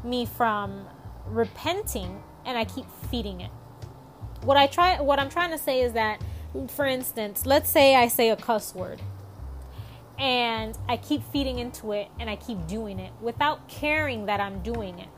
me 0.03 0.25
from 0.25 0.87
repenting 1.27 2.23
and 2.47 2.57
I 2.57 2.65
keep 2.65 2.87
feeding 3.11 3.43
it. 3.43 3.51
what 4.43 4.57
I 4.57 4.67
try 4.67 4.99
what 5.01 5.19
I'm 5.19 5.29
trying 5.29 5.51
to 5.51 5.59
say 5.59 5.83
is 5.83 5.93
that 5.93 6.23
for 6.69 6.87
instance, 6.87 7.45
let's 7.45 7.69
say 7.69 7.95
I 7.95 8.09
say 8.09 8.31
a 8.31 8.37
cuss 8.37 8.75
word 8.75 9.03
and 10.19 10.79
I 10.89 10.97
keep 10.97 11.23
feeding 11.33 11.59
into 11.59 11.93
it 11.93 12.09
and 12.19 12.31
I 12.31 12.37
keep 12.37 12.67
doing 12.67 12.99
it 12.99 13.13
without 13.21 13.69
caring 13.69 14.25
that 14.25 14.41
I'm 14.41 14.63
doing 14.63 14.99
it. 14.99 15.11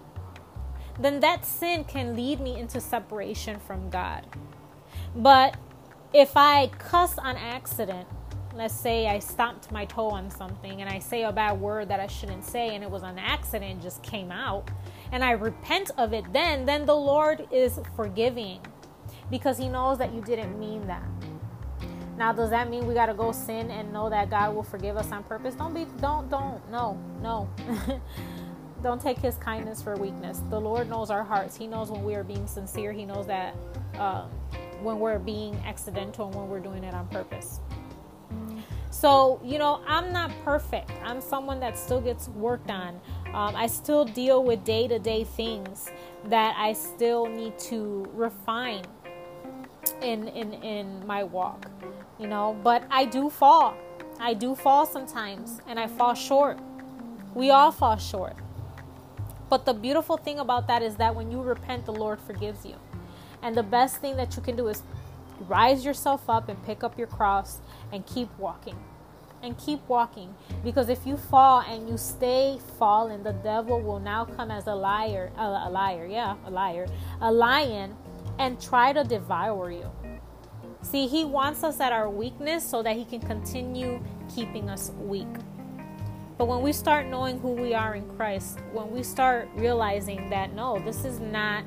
Then 0.98 1.20
that 1.20 1.46
sin 1.46 1.84
can 1.84 2.16
lead 2.16 2.40
me 2.40 2.58
into 2.58 2.80
separation 2.80 3.60
from 3.60 3.88
God. 3.88 4.26
But 5.14 5.56
if 6.12 6.36
I 6.36 6.66
cuss 6.78 7.18
on 7.18 7.36
accident, 7.36 8.08
let's 8.58 8.74
say 8.74 9.06
I 9.06 9.20
stomped 9.20 9.70
my 9.70 9.84
toe 9.84 10.08
on 10.08 10.30
something 10.30 10.80
and 10.80 10.90
I 10.90 10.98
say 10.98 11.22
a 11.22 11.30
bad 11.30 11.60
word 11.60 11.88
that 11.88 12.00
I 12.00 12.08
shouldn't 12.08 12.44
say 12.44 12.74
and 12.74 12.82
it 12.82 12.90
was 12.90 13.04
an 13.04 13.18
accident, 13.18 13.80
just 13.80 14.02
came 14.02 14.32
out, 14.32 14.68
and 15.12 15.22
I 15.24 15.30
repent 15.30 15.92
of 15.96 16.12
it 16.12 16.24
then, 16.32 16.66
then 16.66 16.84
the 16.84 16.96
Lord 16.96 17.46
is 17.52 17.78
forgiving 17.94 18.60
because 19.30 19.58
He 19.58 19.68
knows 19.68 19.98
that 19.98 20.12
you 20.12 20.20
didn't 20.20 20.58
mean 20.58 20.86
that. 20.88 21.04
Now, 22.16 22.32
does 22.32 22.50
that 22.50 22.68
mean 22.68 22.84
we 22.88 22.94
got 22.94 23.06
to 23.06 23.14
go 23.14 23.30
sin 23.30 23.70
and 23.70 23.92
know 23.92 24.10
that 24.10 24.28
God 24.28 24.52
will 24.52 24.64
forgive 24.64 24.96
us 24.96 25.12
on 25.12 25.22
purpose? 25.22 25.54
Don't 25.54 25.72
be, 25.72 25.86
don't, 26.00 26.28
don't, 26.28 26.60
no, 26.68 26.98
no. 27.22 27.48
don't 28.82 29.00
take 29.00 29.18
His 29.18 29.36
kindness 29.36 29.80
for 29.80 29.94
weakness. 29.94 30.42
The 30.50 30.60
Lord 30.60 30.90
knows 30.90 31.10
our 31.10 31.22
hearts. 31.22 31.56
He 31.56 31.68
knows 31.68 31.92
when 31.92 32.02
we 32.02 32.16
are 32.16 32.24
being 32.24 32.48
sincere. 32.48 32.92
He 32.92 33.06
knows 33.06 33.28
that 33.28 33.54
um, 33.98 34.28
when 34.82 34.98
we're 34.98 35.20
being 35.20 35.54
accidental 35.64 36.26
and 36.26 36.34
when 36.34 36.48
we're 36.48 36.58
doing 36.58 36.82
it 36.82 36.92
on 36.92 37.06
purpose. 37.06 37.60
So, 38.90 39.40
you 39.44 39.58
know, 39.58 39.82
I'm 39.86 40.12
not 40.12 40.30
perfect. 40.44 40.90
I'm 41.04 41.20
someone 41.20 41.60
that 41.60 41.78
still 41.78 42.00
gets 42.00 42.28
worked 42.28 42.70
on. 42.70 43.00
Um, 43.26 43.54
I 43.54 43.66
still 43.66 44.04
deal 44.04 44.42
with 44.42 44.64
day 44.64 44.88
to 44.88 44.98
day 44.98 45.24
things 45.24 45.90
that 46.24 46.56
I 46.58 46.72
still 46.72 47.26
need 47.26 47.58
to 47.60 48.08
refine 48.14 48.84
in, 50.02 50.28
in, 50.28 50.54
in 50.54 51.06
my 51.06 51.22
walk, 51.22 51.70
you 52.18 52.26
know, 52.26 52.56
but 52.64 52.84
I 52.90 53.04
do 53.04 53.30
fall. 53.30 53.74
I 54.18 54.34
do 54.34 54.54
fall 54.54 54.86
sometimes 54.86 55.60
and 55.66 55.78
I 55.78 55.86
fall 55.86 56.14
short. 56.14 56.58
We 57.34 57.50
all 57.50 57.70
fall 57.70 57.98
short. 57.98 58.36
But 59.48 59.64
the 59.64 59.74
beautiful 59.74 60.16
thing 60.16 60.38
about 60.38 60.66
that 60.66 60.82
is 60.82 60.96
that 60.96 61.14
when 61.14 61.30
you 61.30 61.40
repent, 61.40 61.86
the 61.86 61.92
Lord 61.92 62.20
forgives 62.20 62.66
you. 62.66 62.74
And 63.42 63.54
the 63.56 63.62
best 63.62 63.98
thing 63.98 64.16
that 64.16 64.36
you 64.36 64.42
can 64.42 64.56
do 64.56 64.68
is 64.68 64.82
rise 65.46 65.84
yourself 65.84 66.28
up 66.28 66.48
and 66.48 66.62
pick 66.64 66.82
up 66.82 66.98
your 66.98 67.06
cross 67.06 67.60
and 67.92 68.06
keep 68.06 68.28
walking 68.38 68.76
and 69.42 69.56
keep 69.58 69.86
walking. 69.88 70.34
Because 70.64 70.88
if 70.88 71.06
you 71.06 71.16
fall 71.16 71.60
and 71.60 71.88
you 71.88 71.96
stay 71.96 72.58
falling 72.78 73.22
the 73.22 73.32
devil 73.32 73.80
will 73.80 74.00
now 74.00 74.24
come 74.24 74.50
as 74.50 74.66
a 74.66 74.74
liar 74.74 75.30
a, 75.36 75.42
a 75.42 75.70
liar 75.70 76.06
yeah 76.06 76.36
a 76.44 76.50
liar 76.50 76.86
a 77.20 77.32
lion 77.32 77.96
and 78.38 78.60
try 78.60 78.92
to 78.92 79.04
devour 79.04 79.70
you. 79.70 79.90
See 80.82 81.06
he 81.06 81.24
wants 81.24 81.64
us 81.64 81.80
at 81.80 81.92
our 81.92 82.08
weakness 82.08 82.68
so 82.68 82.82
that 82.82 82.96
he 82.96 83.04
can 83.04 83.20
continue 83.20 84.02
keeping 84.34 84.68
us 84.70 84.92
weak. 84.98 85.26
But 86.36 86.46
when 86.46 86.62
we 86.62 86.72
start 86.72 87.06
knowing 87.06 87.40
who 87.40 87.50
we 87.50 87.74
are 87.74 87.96
in 87.96 88.08
Christ 88.16 88.58
when 88.72 88.90
we 88.90 89.02
start 89.02 89.48
realizing 89.54 90.30
that 90.30 90.52
no 90.54 90.78
this 90.80 91.04
is 91.04 91.20
not 91.20 91.64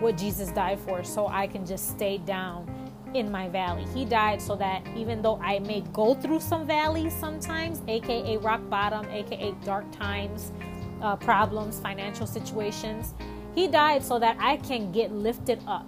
what 0.00 0.16
Jesus 0.16 0.50
died 0.50 0.80
for 0.80 1.04
so 1.04 1.28
I 1.28 1.46
can 1.46 1.64
just 1.64 1.90
stay 1.90 2.18
down 2.18 2.71
in 3.14 3.30
my 3.30 3.48
valley. 3.48 3.84
He 3.94 4.04
died 4.04 4.40
so 4.40 4.56
that 4.56 4.86
even 4.96 5.22
though 5.22 5.38
I 5.40 5.58
may 5.60 5.82
go 5.92 6.14
through 6.14 6.40
some 6.40 6.66
valleys 6.66 7.14
sometimes, 7.14 7.80
aka 7.88 8.36
rock 8.38 8.60
bottom, 8.68 9.06
aka 9.10 9.52
dark 9.64 9.90
times, 9.92 10.52
uh, 11.00 11.16
problems, 11.16 11.80
financial 11.80 12.26
situations, 12.26 13.14
He 13.54 13.68
died 13.68 14.02
so 14.02 14.18
that 14.18 14.36
I 14.40 14.56
can 14.58 14.92
get 14.92 15.12
lifted 15.12 15.60
up. 15.66 15.86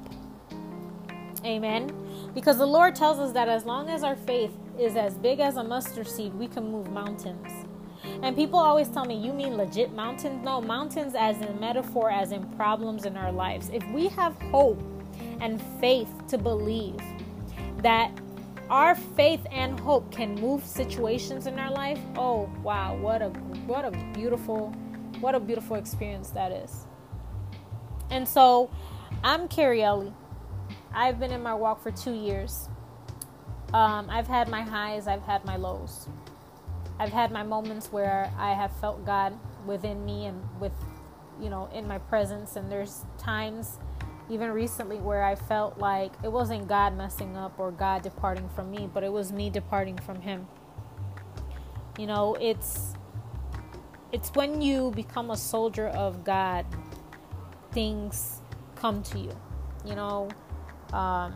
Amen. 1.44 1.90
Because 2.34 2.58
the 2.58 2.66
Lord 2.66 2.94
tells 2.94 3.18
us 3.18 3.32
that 3.32 3.48
as 3.48 3.64
long 3.64 3.88
as 3.88 4.02
our 4.02 4.16
faith 4.16 4.52
is 4.78 4.96
as 4.96 5.14
big 5.14 5.40
as 5.40 5.56
a 5.56 5.64
mustard 5.64 6.08
seed, 6.08 6.34
we 6.34 6.48
can 6.48 6.70
move 6.70 6.90
mountains. 6.90 7.52
And 8.22 8.36
people 8.36 8.58
always 8.58 8.88
tell 8.88 9.04
me, 9.04 9.14
you 9.14 9.32
mean 9.32 9.56
legit 9.56 9.92
mountains? 9.92 10.44
No, 10.44 10.60
mountains 10.60 11.14
as 11.14 11.40
in 11.40 11.58
metaphor, 11.60 12.10
as 12.10 12.32
in 12.32 12.44
problems 12.56 13.04
in 13.06 13.16
our 13.16 13.32
lives. 13.32 13.70
If 13.72 13.86
we 13.88 14.08
have 14.08 14.34
hope 14.50 14.82
and 15.40 15.60
faith 15.80 16.08
to 16.28 16.38
believe 16.38 16.98
that 17.84 18.10
our 18.70 18.94
faith 18.94 19.46
and 19.52 19.78
hope 19.78 20.10
can 20.10 20.34
move 20.34 20.64
situations 20.64 21.46
in 21.46 21.58
our 21.58 21.70
life 21.70 21.98
oh 22.16 22.50
wow 22.62 22.96
what 22.96 23.20
a 23.20 23.28
what 23.66 23.84
a 23.84 23.90
beautiful 24.14 24.70
what 25.20 25.34
a 25.34 25.40
beautiful 25.40 25.76
experience 25.76 26.30
that 26.30 26.50
is. 26.50 26.86
And 28.10 28.26
so 28.26 28.70
i'm 29.22 29.48
carrie 29.48 29.82
ellie. 29.82 30.14
I've 30.94 31.20
been 31.20 31.30
in 31.30 31.42
my 31.42 31.54
walk 31.54 31.82
for 31.82 31.90
two 31.90 32.14
years. 32.14 32.68
Um, 33.74 34.08
i've 34.08 34.28
had 34.28 34.48
my 34.48 34.62
highs 34.62 35.06
i've 35.06 35.22
had 35.22 35.44
my 35.44 35.56
lows. 35.56 36.08
I've 36.98 37.12
had 37.12 37.32
my 37.32 37.42
moments 37.42 37.92
where 37.92 38.32
i 38.38 38.54
have 38.54 38.74
felt 38.80 39.04
god 39.04 39.38
within 39.66 40.04
me 40.06 40.26
and 40.26 40.42
with 40.58 40.72
you 41.40 41.50
know 41.50 41.68
in 41.74 41.86
my 41.86 41.98
presence 41.98 42.56
and 42.56 42.72
there's 42.72 43.04
times 43.18 43.78
even 44.30 44.50
recently 44.50 44.96
where 44.98 45.22
I 45.22 45.34
felt 45.34 45.78
like 45.78 46.12
it 46.22 46.32
wasn't 46.32 46.66
God 46.66 46.96
messing 46.96 47.36
up 47.36 47.58
or 47.58 47.70
God 47.70 48.02
departing 48.02 48.48
from 48.50 48.70
me, 48.70 48.88
but 48.92 49.04
it 49.04 49.12
was 49.12 49.32
me 49.32 49.50
departing 49.50 49.98
from 49.98 50.20
him. 50.20 50.46
You 51.98 52.06
know, 52.06 52.36
it's 52.40 52.94
it's 54.12 54.30
when 54.34 54.62
you 54.62 54.92
become 54.92 55.30
a 55.30 55.36
soldier 55.36 55.88
of 55.88 56.24
God, 56.24 56.64
things 57.72 58.40
come 58.76 59.02
to 59.02 59.18
you. 59.18 59.36
You 59.84 59.96
know, 59.96 60.28
um, 60.92 61.34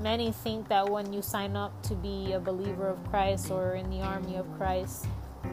many 0.00 0.32
think 0.32 0.68
that 0.68 0.88
when 0.88 1.12
you 1.12 1.22
sign 1.22 1.54
up 1.54 1.82
to 1.82 1.94
be 1.94 2.32
a 2.32 2.40
believer 2.40 2.88
of 2.88 3.04
Christ 3.10 3.50
or 3.50 3.74
in 3.74 3.90
the 3.90 4.00
army 4.00 4.36
of 4.36 4.50
Christ, 4.56 5.06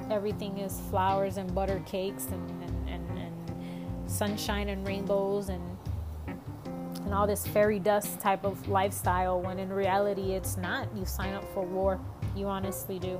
everything 0.10 0.58
is 0.60 0.80
flowers 0.90 1.38
and 1.38 1.54
butter 1.54 1.82
cakes 1.86 2.26
and, 2.26 2.50
and, 2.64 2.90
and, 2.90 3.20
and 3.20 4.10
sunshine 4.10 4.70
and 4.70 4.88
rainbows 4.88 5.50
and 5.50 5.62
and 7.10 7.18
all 7.18 7.26
this 7.26 7.48
fairy 7.48 7.80
dust 7.80 8.20
type 8.20 8.46
of 8.46 8.70
lifestyle 8.70 9.42
when 9.42 9.58
in 9.58 9.74
reality 9.74 10.34
it's 10.34 10.58
not. 10.58 10.88
You 10.96 11.06
sign 11.06 11.34
up 11.34 11.44
for 11.56 11.66
war, 11.66 12.00
you 12.36 12.46
honestly 12.46 13.00
do. 13.00 13.20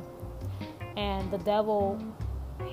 And 0.96 1.32
the 1.32 1.40
devil 1.40 2.00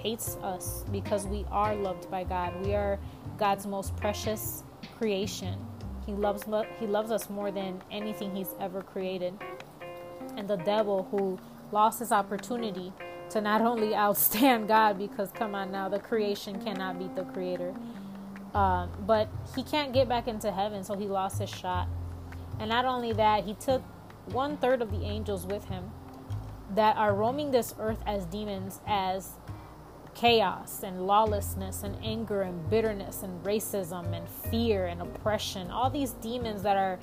hates 0.02 0.36
us 0.42 0.84
because 0.92 1.26
we 1.26 1.46
are 1.50 1.74
loved 1.74 2.10
by 2.10 2.24
God. 2.24 2.52
We 2.62 2.74
are 2.74 2.98
God's 3.38 3.66
most 3.66 3.96
precious 3.96 4.62
creation. 4.98 5.58
He 6.04 6.12
loves 6.12 6.44
he 6.78 6.86
loves 6.86 7.10
us 7.10 7.30
more 7.30 7.50
than 7.50 7.80
anything 7.90 8.36
he's 8.36 8.54
ever 8.60 8.82
created. 8.82 9.32
And 10.36 10.46
the 10.46 10.58
devil 10.58 11.08
who 11.10 11.38
lost 11.72 11.98
his 12.00 12.12
opportunity 12.12 12.92
to 13.30 13.40
not 13.40 13.62
only 13.62 13.92
outstand 13.92 14.68
God 14.68 14.98
because 14.98 15.30
come 15.30 15.54
on 15.54 15.72
now 15.72 15.88
the 15.88 15.98
creation 15.98 16.62
cannot 16.62 16.98
beat 16.98 17.16
the 17.16 17.24
creator 17.24 17.74
um, 18.56 18.90
but 19.00 19.28
he 19.54 19.62
can't 19.62 19.92
get 19.92 20.08
back 20.08 20.26
into 20.26 20.50
heaven, 20.50 20.82
so 20.82 20.94
he 20.94 21.06
lost 21.06 21.38
his 21.38 21.50
shot. 21.50 21.88
And 22.58 22.70
not 22.70 22.86
only 22.86 23.12
that, 23.12 23.44
he 23.44 23.52
took 23.52 23.82
one 24.32 24.56
third 24.56 24.80
of 24.80 24.90
the 24.90 25.04
angels 25.04 25.44
with 25.44 25.66
him 25.66 25.90
that 26.74 26.96
are 26.96 27.14
roaming 27.14 27.50
this 27.50 27.74
earth 27.78 27.98
as 28.06 28.24
demons, 28.24 28.80
as 28.86 29.32
chaos 30.14 30.82
and 30.82 31.06
lawlessness 31.06 31.82
and 31.82 32.02
anger 32.02 32.40
and 32.40 32.70
bitterness 32.70 33.22
and 33.22 33.44
racism 33.44 34.16
and 34.16 34.26
fear 34.26 34.86
and 34.86 35.02
oppression. 35.02 35.70
All 35.70 35.90
these 35.90 36.12
demons 36.12 36.62
that 36.62 36.78
are 36.78 36.98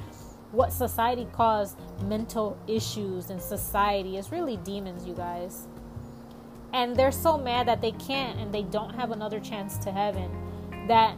what 0.53 0.73
society 0.73 1.27
calls 1.33 1.75
mental 2.01 2.57
issues 2.65 3.29
in 3.29 3.39
society 3.39 4.17
is 4.17 4.31
really 4.31 4.57
demons, 4.57 5.05
you 5.05 5.13
guys. 5.13 5.67
And 6.73 6.95
they're 6.95 7.11
so 7.11 7.37
mad 7.37 7.67
that 7.67 7.79
they 7.79 7.91
can't 7.91 8.39
and 8.39 8.51
they 8.51 8.63
don't 8.63 8.95
have 8.95 9.11
another 9.11 9.39
chance 9.39 9.77
to 9.77 9.91
heaven 9.91 10.31
that 10.87 11.15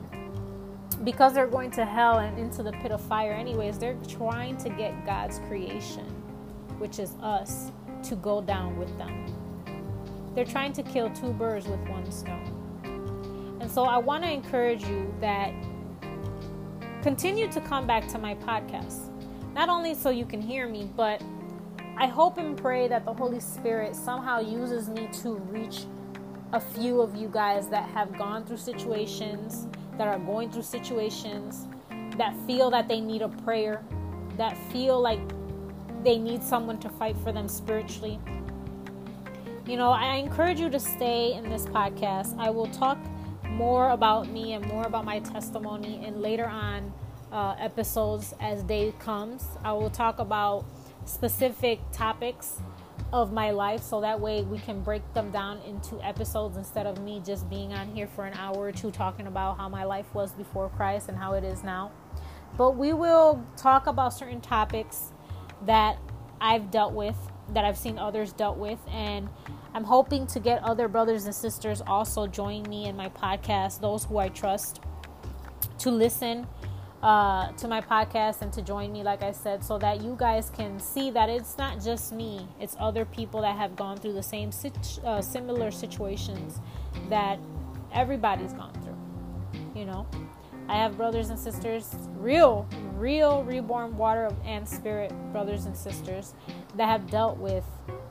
because 1.05 1.33
they're 1.33 1.47
going 1.47 1.71
to 1.71 1.85
hell 1.85 2.17
and 2.17 2.37
into 2.37 2.61
the 2.61 2.71
pit 2.73 2.91
of 2.91 2.99
fire 2.99 3.31
anyways 3.31 3.77
they're 3.77 3.97
trying 4.07 4.57
to 4.57 4.69
get 4.69 5.05
god's 5.05 5.39
creation 5.47 6.05
which 6.77 6.99
is 6.99 7.13
us 7.21 7.71
to 8.03 8.15
go 8.15 8.41
down 8.41 8.77
with 8.77 8.95
them. 8.97 9.25
They're 10.33 10.45
trying 10.45 10.73
to 10.73 10.83
kill 10.83 11.09
two 11.11 11.31
birds 11.33 11.67
with 11.67 11.79
one 11.87 12.11
stone. 12.11 13.57
And 13.61 13.71
so 13.71 13.83
i 13.83 13.97
want 13.97 14.23
to 14.23 14.31
encourage 14.31 14.83
you 14.83 15.13
that 15.21 15.51
continue 17.01 17.51
to 17.51 17.61
come 17.61 17.87
back 17.87 18.07
to 18.09 18.17
my 18.17 18.35
podcast. 18.35 19.11
Not 19.53 19.69
only 19.69 19.93
so 19.95 20.09
you 20.09 20.25
can 20.25 20.41
hear 20.41 20.67
me 20.67 20.89
but 20.95 21.21
i 21.97 22.07
hope 22.07 22.37
and 22.37 22.57
pray 22.57 22.87
that 22.89 23.05
the 23.05 23.13
holy 23.13 23.39
spirit 23.39 23.95
somehow 23.95 24.39
uses 24.39 24.89
me 24.89 25.07
to 25.23 25.35
reach 25.35 25.85
a 26.51 26.59
few 26.59 27.01
of 27.01 27.15
you 27.15 27.29
guys 27.29 27.69
that 27.69 27.89
have 27.89 28.17
gone 28.17 28.45
through 28.45 28.57
situations 28.57 29.67
that 29.97 30.07
are 30.07 30.19
going 30.19 30.51
through 30.51 30.63
situations, 30.63 31.67
that 32.17 32.35
feel 32.45 32.69
that 32.69 32.87
they 32.87 33.01
need 33.01 33.21
a 33.21 33.29
prayer, 33.29 33.83
that 34.37 34.57
feel 34.71 34.99
like 34.99 35.19
they 36.03 36.17
need 36.17 36.43
someone 36.43 36.77
to 36.79 36.89
fight 36.89 37.17
for 37.17 37.31
them 37.31 37.47
spiritually. 37.47 38.19
You 39.65 39.77
know, 39.77 39.89
I 39.89 40.15
encourage 40.15 40.59
you 40.59 40.69
to 40.69 40.79
stay 40.79 41.33
in 41.33 41.49
this 41.49 41.65
podcast. 41.65 42.37
I 42.37 42.49
will 42.51 42.67
talk 42.67 42.99
more 43.49 43.89
about 43.89 44.29
me 44.29 44.53
and 44.53 44.65
more 44.67 44.83
about 44.83 45.05
my 45.05 45.19
testimony 45.19 46.05
and 46.05 46.21
later 46.21 46.45
on 46.45 46.93
uh, 47.31 47.55
episodes 47.59 48.33
as 48.39 48.63
day 48.63 48.93
comes. 48.99 49.47
I 49.63 49.73
will 49.73 49.89
talk 49.89 50.19
about 50.19 50.65
specific 51.05 51.79
topics 51.91 52.59
of 53.13 53.31
my 53.31 53.51
life 53.51 53.81
so 53.81 54.01
that 54.01 54.19
way 54.19 54.41
we 54.43 54.57
can 54.59 54.81
break 54.81 55.01
them 55.13 55.31
down 55.31 55.59
into 55.61 56.01
episodes 56.03 56.57
instead 56.57 56.85
of 56.85 57.01
me 57.01 57.21
just 57.25 57.49
being 57.49 57.73
on 57.73 57.87
here 57.93 58.07
for 58.07 58.25
an 58.25 58.33
hour 58.33 58.57
or 58.57 58.71
two 58.71 58.91
talking 58.91 59.27
about 59.27 59.57
how 59.57 59.69
my 59.69 59.83
life 59.83 60.05
was 60.13 60.33
before 60.33 60.69
Christ 60.69 61.09
and 61.09 61.17
how 61.17 61.33
it 61.33 61.43
is 61.43 61.63
now. 61.63 61.91
But 62.57 62.71
we 62.71 62.93
will 62.93 63.45
talk 63.57 63.87
about 63.87 64.13
certain 64.13 64.41
topics 64.41 65.11
that 65.65 65.97
I've 66.41 66.71
dealt 66.71 66.93
with, 66.93 67.15
that 67.53 67.65
I've 67.65 67.77
seen 67.77 67.97
others 67.99 68.33
dealt 68.33 68.57
with, 68.57 68.79
and 68.89 69.29
I'm 69.73 69.83
hoping 69.83 70.25
to 70.27 70.39
get 70.39 70.63
other 70.63 70.87
brothers 70.87 71.25
and 71.25 71.35
sisters 71.35 71.81
also 71.85 72.27
join 72.27 72.63
me 72.63 72.85
in 72.85 72.95
my 72.95 73.09
podcast, 73.09 73.81
those 73.81 74.05
who 74.05 74.17
I 74.17 74.29
trust, 74.29 74.81
to 75.79 75.91
listen 75.91 76.47
uh, 77.05 77.51
to 77.51 77.67
my 77.67 77.79
podcast 77.79 78.41
and 78.41 78.51
to 78.51 78.63
join 78.63 78.91
me, 78.91 79.03
like 79.03 79.21
I 79.21 79.31
said, 79.31 79.63
so 79.63 79.77
that 79.77 80.01
you 80.01 80.15
guys 80.17 80.49
can 80.49 80.79
see 80.79 81.11
that 81.11 81.29
it's 81.29 81.55
not 81.55 81.79
just 81.79 82.11
me, 82.11 82.47
it's 82.59 82.75
other 82.79 83.05
people 83.05 83.41
that 83.41 83.55
have 83.55 83.75
gone 83.75 83.97
through 83.97 84.13
the 84.13 84.23
same 84.23 84.51
situ- 84.51 85.01
uh, 85.03 85.21
similar 85.21 85.69
situations 85.69 86.59
that 87.09 87.37
everybody's 87.93 88.53
gone 88.53 88.73
through. 88.81 88.97
You 89.79 89.85
know, 89.85 90.07
I 90.67 90.77
have 90.77 90.97
brothers 90.97 91.29
and 91.29 91.37
sisters, 91.37 91.93
real, 92.17 92.67
real 92.95 93.43
reborn 93.43 93.95
water 93.95 94.31
and 94.43 94.67
spirit 94.67 95.13
brothers 95.31 95.65
and 95.65 95.77
sisters 95.77 96.33
that 96.73 96.87
have 96.87 97.07
dealt 97.11 97.37
with 97.37 97.65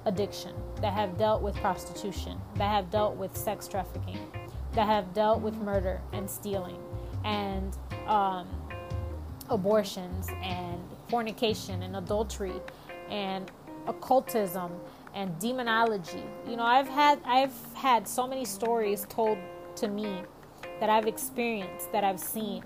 addiction, 0.04 0.54
that 0.82 0.92
have 0.92 1.18
dealt 1.18 1.42
with 1.42 1.56
prostitution, 1.56 2.40
that 2.54 2.68
have 2.68 2.92
dealt 2.92 3.16
with 3.16 3.36
sex 3.36 3.66
trafficking, 3.66 4.20
that 4.74 4.86
have 4.86 5.12
dealt 5.12 5.40
with 5.40 5.56
murder 5.56 6.00
and 6.12 6.30
stealing 6.30 6.78
and 7.24 7.76
um, 8.06 8.46
abortions 9.50 10.28
and 10.42 10.80
fornication 11.08 11.82
and 11.82 11.96
adultery 11.96 12.60
and 13.10 13.50
occultism 13.86 14.72
and 15.14 15.38
demonology. 15.38 16.24
You 16.48 16.56
know, 16.56 16.64
I've 16.64 16.88
had 16.88 17.20
I've 17.24 17.54
had 17.74 18.08
so 18.08 18.26
many 18.26 18.44
stories 18.44 19.06
told 19.08 19.38
to 19.76 19.88
me 19.88 20.22
that 20.80 20.90
I've 20.90 21.06
experienced, 21.06 21.92
that 21.92 22.04
I've 22.04 22.20
seen, 22.20 22.64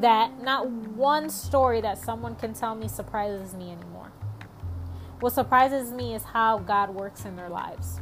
that 0.00 0.42
not 0.42 0.68
one 0.68 1.28
story 1.28 1.80
that 1.82 1.98
someone 1.98 2.34
can 2.36 2.54
tell 2.54 2.74
me 2.74 2.88
surprises 2.88 3.54
me 3.54 3.72
anymore. 3.72 4.10
What 5.20 5.32
surprises 5.32 5.92
me 5.92 6.14
is 6.14 6.22
how 6.22 6.58
God 6.58 6.90
works 6.90 7.24
in 7.24 7.36
their 7.36 7.48
lives. 7.48 8.00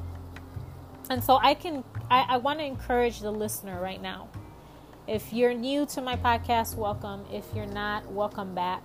And 1.11 1.23
so 1.23 1.39
I 1.43 1.55
can 1.55 1.85
I, 2.11 2.25
I 2.29 2.37
want 2.39 2.59
to 2.61 2.65
encourage 2.65 3.21
the 3.21 3.31
listener 3.31 3.81
right 3.81 4.01
now 4.01 4.29
if 5.07 5.35
you're 5.35 5.53
new 5.53 5.85
to 5.87 6.01
my 6.01 6.17
podcast, 6.17 6.77
welcome. 6.77 7.25
If 7.31 7.45
you're 7.55 7.67
not, 7.67 8.11
welcome 8.11 8.55
back. 8.55 8.83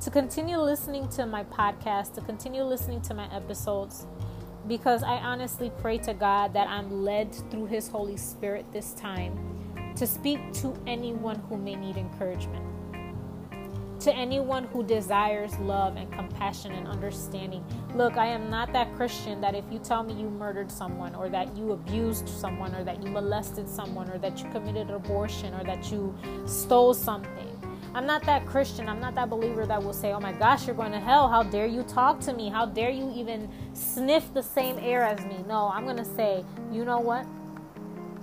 To 0.00 0.10
continue 0.10 0.56
listening 0.58 1.08
to 1.10 1.26
my 1.26 1.44
podcast, 1.44 2.14
to 2.14 2.22
continue 2.22 2.62
listening 2.62 3.02
to 3.02 3.14
my 3.14 3.32
episodes, 3.34 4.06
because 4.66 5.02
I 5.02 5.16
honestly 5.16 5.70
pray 5.78 5.98
to 5.98 6.14
God 6.14 6.54
that 6.54 6.68
I'm 6.68 7.02
led 7.02 7.34
through 7.50 7.66
His 7.66 7.86
Holy 7.86 8.16
Spirit 8.16 8.64
this 8.72 8.94
time 8.94 9.38
to 9.96 10.06
speak 10.06 10.40
to 10.54 10.74
anyone 10.86 11.38
who 11.48 11.58
may 11.58 11.76
need 11.76 11.98
encouragement 11.98 12.64
to 14.00 14.14
anyone 14.14 14.64
who 14.64 14.82
desires 14.84 15.56
love 15.58 15.96
and 15.96 16.10
compassion 16.12 16.72
and 16.72 16.86
understanding. 16.86 17.64
Look, 17.94 18.16
I 18.16 18.26
am 18.26 18.50
not 18.50 18.72
that 18.72 18.94
Christian 18.94 19.40
that 19.40 19.54
if 19.54 19.64
you 19.70 19.78
tell 19.78 20.02
me 20.02 20.14
you 20.14 20.28
murdered 20.28 20.70
someone 20.70 21.14
or 21.14 21.28
that 21.30 21.56
you 21.56 21.72
abused 21.72 22.28
someone 22.28 22.74
or 22.74 22.84
that 22.84 23.02
you 23.02 23.10
molested 23.10 23.68
someone 23.68 24.10
or 24.10 24.18
that 24.18 24.42
you 24.42 24.50
committed 24.50 24.90
abortion 24.90 25.54
or 25.54 25.64
that 25.64 25.90
you 25.90 26.14
stole 26.46 26.92
something. 26.92 27.52
I'm 27.94 28.06
not 28.06 28.22
that 28.24 28.44
Christian. 28.44 28.90
I'm 28.90 29.00
not 29.00 29.14
that 29.14 29.30
believer 29.30 29.64
that 29.64 29.82
will 29.82 29.94
say, 29.94 30.12
oh 30.12 30.20
my 30.20 30.32
gosh, 30.32 30.66
you're 30.66 30.76
going 30.76 30.92
to 30.92 31.00
hell. 31.00 31.30
How 31.30 31.42
dare 31.42 31.66
you 31.66 31.82
talk 31.82 32.20
to 32.20 32.34
me? 32.34 32.50
How 32.50 32.66
dare 32.66 32.90
you 32.90 33.10
even 33.16 33.48
sniff 33.72 34.34
the 34.34 34.42
same 34.42 34.78
air 34.80 35.02
as 35.02 35.24
me? 35.24 35.42
No, 35.48 35.70
I'm 35.72 35.84
going 35.84 35.96
to 35.96 36.04
say, 36.04 36.44
you 36.70 36.84
know 36.84 37.00
what? 37.00 37.26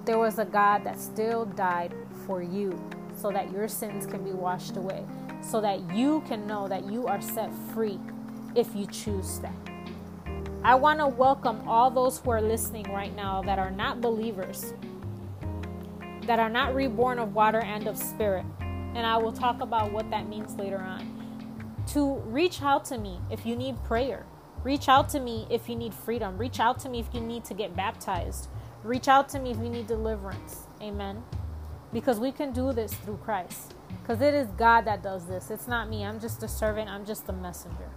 There 0.06 0.20
was 0.20 0.38
a 0.38 0.46
God 0.46 0.84
that 0.84 1.00
still 1.00 1.46
died 1.46 1.96
for 2.28 2.44
you 2.44 2.80
so 3.16 3.32
that 3.32 3.52
your 3.52 3.68
sins 3.68 4.06
can 4.06 4.24
be 4.24 4.32
washed 4.32 4.78
away 4.78 5.04
so 5.44 5.62
that 5.62 5.94
you 5.94 6.24
can 6.28 6.48
know 6.48 6.68
that 6.68 6.86
you 6.90 7.06
are 7.06 7.22
set 7.22 7.54
free 7.74 8.00
if 8.56 8.76
you 8.76 8.88
choose 8.88 9.40
that. 9.40 9.54
I 10.64 10.76
want 10.76 11.00
to 11.00 11.08
welcome 11.08 11.68
all 11.68 11.92
those 11.92 12.20
who 12.20 12.32
are 12.32 12.42
listening 12.42 12.86
right 12.94 13.14
now 13.14 13.42
that 13.44 13.60
are 13.60 13.72
not 13.72 14.00
believers, 14.00 14.74
that 16.26 16.40
are 16.40 16.50
not 16.50 16.74
reborn 16.74 17.20
of 17.20 17.36
water 17.36 17.60
and 17.60 17.86
of 17.86 17.98
spirit. 17.98 18.46
And 18.62 19.06
I 19.06 19.18
will 19.18 19.34
talk 19.34 19.60
about 19.60 19.92
what 19.92 20.10
that 20.12 20.30
means 20.30 20.56
later 20.56 20.80
on. 20.80 21.84
To 21.88 22.16
reach 22.28 22.62
out 22.62 22.86
to 22.86 22.98
me 22.98 23.20
if 23.30 23.46
you 23.46 23.58
need 23.58 23.84
prayer. 23.84 24.26
Reach 24.64 24.88
out 24.88 25.10
to 25.10 25.20
me 25.20 25.46
if 25.50 25.68
you 25.68 25.76
need 25.76 25.94
freedom. 25.94 26.38
Reach 26.38 26.62
out 26.62 26.80
to 26.80 26.90
me 26.90 27.00
if 27.00 27.14
you 27.14 27.20
need 27.20 27.44
to 27.46 27.54
get 27.54 27.76
baptized. 27.76 28.48
Reach 28.84 29.10
out 29.10 29.28
to 29.30 29.40
me 29.40 29.52
if 29.52 29.58
you 29.58 29.70
need 29.70 29.88
deliverance. 29.88 30.68
Amen. 30.82 31.24
Because 31.92 32.20
we 32.20 32.32
can 32.32 32.54
do 32.54 32.72
this 32.72 32.94
through 32.94 33.18
Christ. 33.18 33.73
Because 34.02 34.22
it 34.22 34.34
is 34.34 34.48
God 34.58 34.82
that 34.82 35.02
does 35.02 35.28
this. 35.28 35.50
It's 35.50 35.68
not 35.68 35.90
me. 35.90 36.04
I'm 36.04 36.20
just 36.20 36.44
a 36.44 36.48
servant, 36.48 36.90
I'm 36.90 37.06
just 37.06 37.30
a 37.30 37.34
messenger. 37.34 37.90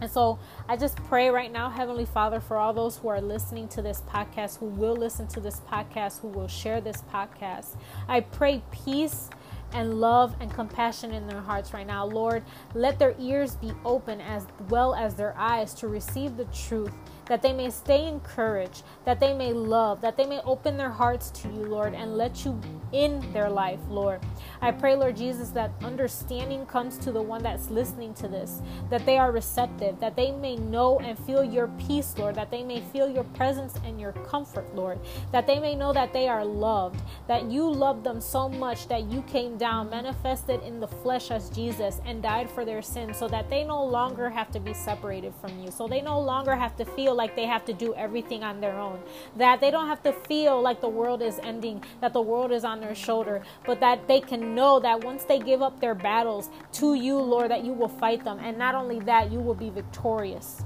And 0.00 0.10
so 0.10 0.38
I 0.68 0.76
just 0.76 0.96
pray 1.04 1.30
right 1.30 1.52
now, 1.52 1.70
Heavenly 1.70 2.04
Father, 2.04 2.40
for 2.40 2.56
all 2.56 2.72
those 2.72 2.96
who 2.96 3.08
are 3.08 3.20
listening 3.20 3.68
to 3.68 3.82
this 3.82 4.02
podcast, 4.08 4.58
who 4.58 4.66
will 4.66 4.96
listen 4.96 5.28
to 5.28 5.40
this 5.40 5.60
podcast, 5.60 6.20
who 6.20 6.28
will 6.28 6.48
share 6.48 6.80
this 6.80 7.02
podcast. 7.12 7.76
I 8.08 8.20
pray 8.20 8.62
peace 8.72 9.30
and 9.72 10.00
love 10.00 10.34
and 10.40 10.52
compassion 10.52 11.12
in 11.12 11.26
their 11.26 11.40
hearts 11.40 11.72
right 11.72 11.86
now. 11.86 12.04
Lord, 12.04 12.42
let 12.74 12.98
their 12.98 13.14
ears 13.18 13.54
be 13.56 13.72
open 13.84 14.20
as 14.20 14.46
well 14.68 14.94
as 14.94 15.14
their 15.14 15.36
eyes 15.36 15.74
to 15.74 15.88
receive 15.88 16.36
the 16.36 16.44
truth 16.46 16.92
that 17.26 17.42
they 17.42 17.52
may 17.52 17.70
stay 17.70 18.06
encouraged, 18.06 18.82
that 19.04 19.20
they 19.20 19.32
may 19.32 19.52
love, 19.52 20.00
that 20.02 20.16
they 20.16 20.26
may 20.26 20.40
open 20.40 20.76
their 20.76 20.90
hearts 20.90 21.30
to 21.30 21.48
you, 21.48 21.64
Lord, 21.64 21.94
and 21.94 22.16
let 22.16 22.44
you 22.44 22.60
in 22.92 23.32
their 23.32 23.48
life, 23.48 23.80
Lord. 23.88 24.20
I 24.64 24.72
pray, 24.72 24.94
Lord 24.96 25.14
Jesus, 25.14 25.50
that 25.50 25.72
understanding 25.82 26.64
comes 26.64 26.96
to 27.00 27.12
the 27.12 27.20
one 27.20 27.42
that's 27.42 27.68
listening 27.68 28.14
to 28.14 28.28
this, 28.28 28.62
that 28.88 29.04
they 29.04 29.18
are 29.18 29.30
receptive, 29.30 30.00
that 30.00 30.16
they 30.16 30.32
may 30.32 30.56
know 30.56 30.98
and 31.00 31.18
feel 31.18 31.44
your 31.44 31.68
peace, 31.86 32.14
Lord, 32.16 32.34
that 32.36 32.50
they 32.50 32.64
may 32.64 32.80
feel 32.80 33.06
your 33.06 33.24
presence 33.24 33.74
and 33.84 34.00
your 34.00 34.12
comfort, 34.12 34.74
Lord, 34.74 35.00
that 35.32 35.46
they 35.46 35.58
may 35.58 35.74
know 35.74 35.92
that 35.92 36.14
they 36.14 36.28
are 36.28 36.46
loved, 36.46 37.02
that 37.28 37.50
you 37.50 37.70
love 37.70 38.02
them 38.04 38.22
so 38.22 38.48
much 38.48 38.88
that 38.88 39.04
you 39.04 39.20
came 39.24 39.58
down, 39.58 39.90
manifested 39.90 40.62
in 40.62 40.80
the 40.80 40.88
flesh 40.88 41.30
as 41.30 41.50
Jesus, 41.50 42.00
and 42.06 42.22
died 42.22 42.50
for 42.50 42.64
their 42.64 42.80
sins 42.80 43.18
so 43.18 43.28
that 43.28 43.50
they 43.50 43.64
no 43.64 43.84
longer 43.84 44.30
have 44.30 44.50
to 44.52 44.60
be 44.60 44.72
separated 44.72 45.34
from 45.42 45.60
you, 45.60 45.70
so 45.70 45.86
they 45.86 46.00
no 46.00 46.18
longer 46.18 46.54
have 46.54 46.74
to 46.76 46.86
feel 46.86 47.14
like 47.14 47.36
they 47.36 47.44
have 47.44 47.66
to 47.66 47.74
do 47.74 47.94
everything 47.96 48.42
on 48.42 48.62
their 48.62 48.78
own. 48.80 48.98
That 49.36 49.60
they 49.60 49.70
don't 49.70 49.88
have 49.88 50.02
to 50.04 50.14
feel 50.14 50.58
like 50.62 50.80
the 50.80 50.88
world 50.88 51.20
is 51.20 51.38
ending, 51.42 51.84
that 52.00 52.14
the 52.14 52.22
world 52.22 52.50
is 52.50 52.64
on 52.64 52.80
their 52.80 52.94
shoulder, 52.94 53.42
but 53.66 53.78
that 53.80 54.08
they 54.08 54.22
can 54.22 54.53
know 54.54 54.80
that 54.80 55.04
once 55.04 55.24
they 55.24 55.38
give 55.38 55.62
up 55.62 55.80
their 55.80 55.94
battles 55.94 56.50
to 56.72 56.94
you, 56.94 57.18
Lord, 57.18 57.50
that 57.50 57.64
you 57.64 57.72
will 57.72 57.88
fight 57.88 58.24
them. 58.24 58.38
And 58.40 58.58
not 58.58 58.74
only 58.74 59.00
that, 59.00 59.30
you 59.32 59.40
will 59.40 59.54
be 59.54 59.70
victorious. 59.70 60.62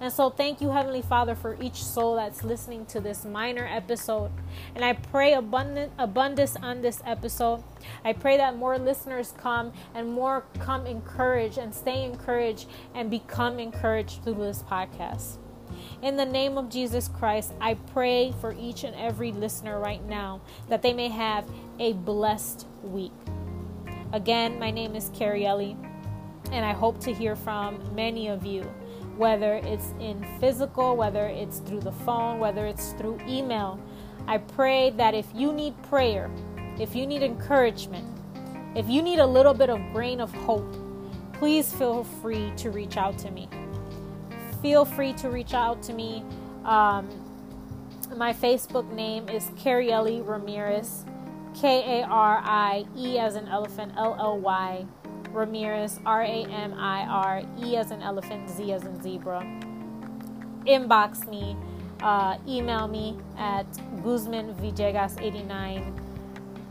And 0.00 0.12
so, 0.12 0.30
thank 0.30 0.60
you, 0.60 0.70
Heavenly 0.70 1.02
Father, 1.02 1.34
for 1.34 1.60
each 1.60 1.82
soul 1.82 2.16
that's 2.16 2.44
listening 2.44 2.86
to 2.86 3.00
this 3.00 3.24
minor 3.24 3.66
episode. 3.66 4.30
And 4.76 4.84
I 4.84 4.92
pray 4.92 5.32
abundant 5.32 5.92
abundance 5.98 6.54
on 6.56 6.82
this 6.82 7.02
episode. 7.04 7.64
I 8.04 8.12
pray 8.12 8.36
that 8.36 8.56
more 8.56 8.78
listeners 8.78 9.34
come 9.36 9.72
and 9.94 10.12
more 10.12 10.44
come 10.60 10.86
encouraged 10.86 11.58
and 11.58 11.74
stay 11.74 12.04
encouraged 12.04 12.68
and 12.94 13.10
become 13.10 13.58
encouraged 13.58 14.22
through 14.22 14.34
this 14.34 14.62
podcast. 14.62 15.38
In 16.02 16.16
the 16.16 16.24
name 16.24 16.58
of 16.58 16.68
Jesus 16.68 17.08
Christ, 17.08 17.52
I 17.60 17.74
pray 17.74 18.32
for 18.40 18.52
each 18.52 18.84
and 18.84 18.94
every 18.96 19.32
listener 19.32 19.78
right 19.78 20.04
now 20.04 20.40
that 20.68 20.82
they 20.82 20.92
may 20.92 21.08
have 21.08 21.44
a 21.78 21.92
blessed 21.92 22.66
week. 22.82 23.12
Again, 24.12 24.58
my 24.58 24.70
name 24.70 24.94
is 24.94 25.10
Carrie 25.14 25.44
and 25.44 26.64
I 26.64 26.72
hope 26.72 27.00
to 27.00 27.12
hear 27.12 27.36
from 27.36 27.94
many 27.94 28.28
of 28.28 28.46
you, 28.46 28.62
whether 29.16 29.54
it's 29.54 29.92
in 30.00 30.26
physical, 30.40 30.96
whether 30.96 31.26
it's 31.26 31.58
through 31.58 31.80
the 31.80 31.92
phone, 31.92 32.38
whether 32.38 32.66
it's 32.66 32.92
through 32.92 33.18
email. 33.26 33.78
I 34.26 34.38
pray 34.38 34.90
that 34.90 35.14
if 35.14 35.26
you 35.34 35.52
need 35.52 35.80
prayer, 35.84 36.30
if 36.78 36.94
you 36.94 37.06
need 37.06 37.22
encouragement, 37.22 38.06
if 38.74 38.88
you 38.88 39.02
need 39.02 39.18
a 39.18 39.26
little 39.26 39.54
bit 39.54 39.70
of 39.70 39.80
grain 39.92 40.20
of 40.20 40.32
hope, 40.32 40.76
please 41.32 41.72
feel 41.72 42.04
free 42.04 42.52
to 42.56 42.70
reach 42.70 42.96
out 42.96 43.18
to 43.18 43.30
me 43.30 43.48
feel 44.62 44.84
free 44.84 45.12
to 45.14 45.30
reach 45.30 45.54
out 45.54 45.82
to 45.84 45.92
me. 45.92 46.24
Um, 46.64 47.08
my 48.16 48.32
Facebook 48.32 48.90
name 48.92 49.28
is 49.28 49.44
Karielly 49.50 50.26
Ramirez, 50.26 51.04
K 51.54 52.00
A 52.00 52.06
R 52.06 52.40
I 52.42 52.84
E 52.96 53.18
as 53.18 53.36
an 53.36 53.46
elephant, 53.48 53.92
L 53.96 54.16
L 54.18 54.38
Y, 54.38 54.86
Ramirez, 55.30 56.00
R 56.04 56.22
A 56.22 56.44
M 56.44 56.74
I 56.74 57.02
R 57.02 57.42
E 57.64 57.76
as 57.76 57.90
an 57.90 58.02
elephant, 58.02 58.48
Z 58.50 58.72
as 58.72 58.84
in 58.84 59.02
zebra. 59.02 59.40
Inbox 60.66 61.28
me, 61.28 61.56
uh, 62.02 62.38
email 62.46 62.88
me 62.88 63.16
at 63.36 63.66
guzmanvillegas89 64.02 66.00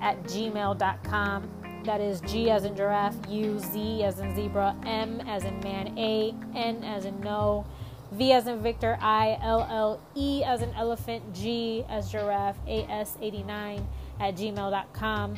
at 0.02 0.22
gmail.com. 0.24 1.50
That 1.84 2.02
is 2.02 2.20
G 2.22 2.50
as 2.50 2.66
in 2.66 2.76
giraffe, 2.76 3.16
U, 3.30 3.60
Z 3.60 4.04
as 4.04 4.20
in 4.20 4.36
zebra, 4.36 4.76
M 4.86 5.22
as 5.22 5.44
in 5.46 5.60
man, 5.62 5.98
A, 5.98 6.36
N 6.54 6.84
as 6.84 7.06
in 7.06 7.20
no, 7.22 7.66
V 8.12 8.32
as 8.32 8.48
in 8.48 8.62
Victor, 8.62 8.98
I, 9.02 9.38
L, 9.42 9.68
L, 9.70 10.02
E 10.16 10.44
as 10.44 10.62
in 10.62 10.74
elephant, 10.74 11.34
G 11.34 11.84
as 11.90 12.12
giraffe, 12.12 12.58
AS89 12.66 13.86
at 14.20 14.36
gmail.com. 14.36 15.36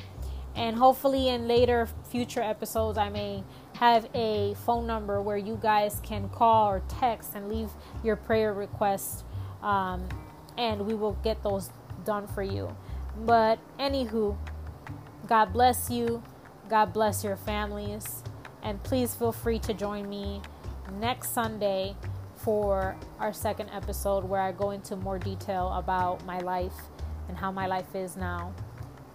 And 0.55 0.75
hopefully, 0.75 1.29
in 1.29 1.47
later 1.47 1.87
future 2.09 2.41
episodes, 2.41 2.97
I 2.97 3.09
may 3.09 3.43
have 3.75 4.07
a 4.13 4.55
phone 4.65 4.85
number 4.85 5.21
where 5.21 5.37
you 5.37 5.57
guys 5.61 6.01
can 6.03 6.29
call 6.29 6.67
or 6.69 6.81
text 6.99 7.31
and 7.35 7.49
leave 7.49 7.69
your 8.03 8.15
prayer 8.15 8.53
requests, 8.53 9.23
um, 9.61 10.07
and 10.57 10.85
we 10.85 10.93
will 10.93 11.13
get 11.23 11.41
those 11.43 11.69
done 12.03 12.27
for 12.27 12.43
you. 12.43 12.75
But, 13.25 13.59
anywho, 13.79 14.37
God 15.27 15.53
bless 15.53 15.89
you. 15.89 16.23
God 16.67 16.93
bless 16.93 17.23
your 17.23 17.35
families. 17.35 18.23
And 18.61 18.81
please 18.83 19.15
feel 19.15 19.31
free 19.31 19.59
to 19.59 19.73
join 19.73 20.09
me 20.09 20.41
next 20.99 21.33
Sunday 21.33 21.95
for 22.41 22.95
our 23.19 23.33
second 23.33 23.69
episode 23.69 24.23
where 24.23 24.41
I 24.41 24.51
go 24.51 24.71
into 24.71 24.95
more 24.95 25.19
detail 25.19 25.73
about 25.73 26.25
my 26.25 26.39
life 26.39 26.75
and 27.27 27.37
how 27.37 27.51
my 27.51 27.67
life 27.67 27.95
is 27.95 28.15
now 28.15 28.53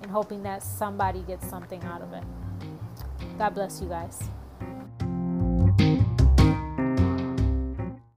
and 0.03 0.11
hoping 0.11 0.43
that 0.43 0.63
somebody 0.63 1.23
gets 1.23 1.49
something 1.49 1.83
out 1.85 2.03
of 2.03 2.13
it. 2.13 2.25
God 3.39 3.55
bless 3.55 3.81
you 3.81 3.89
guys. 3.89 4.29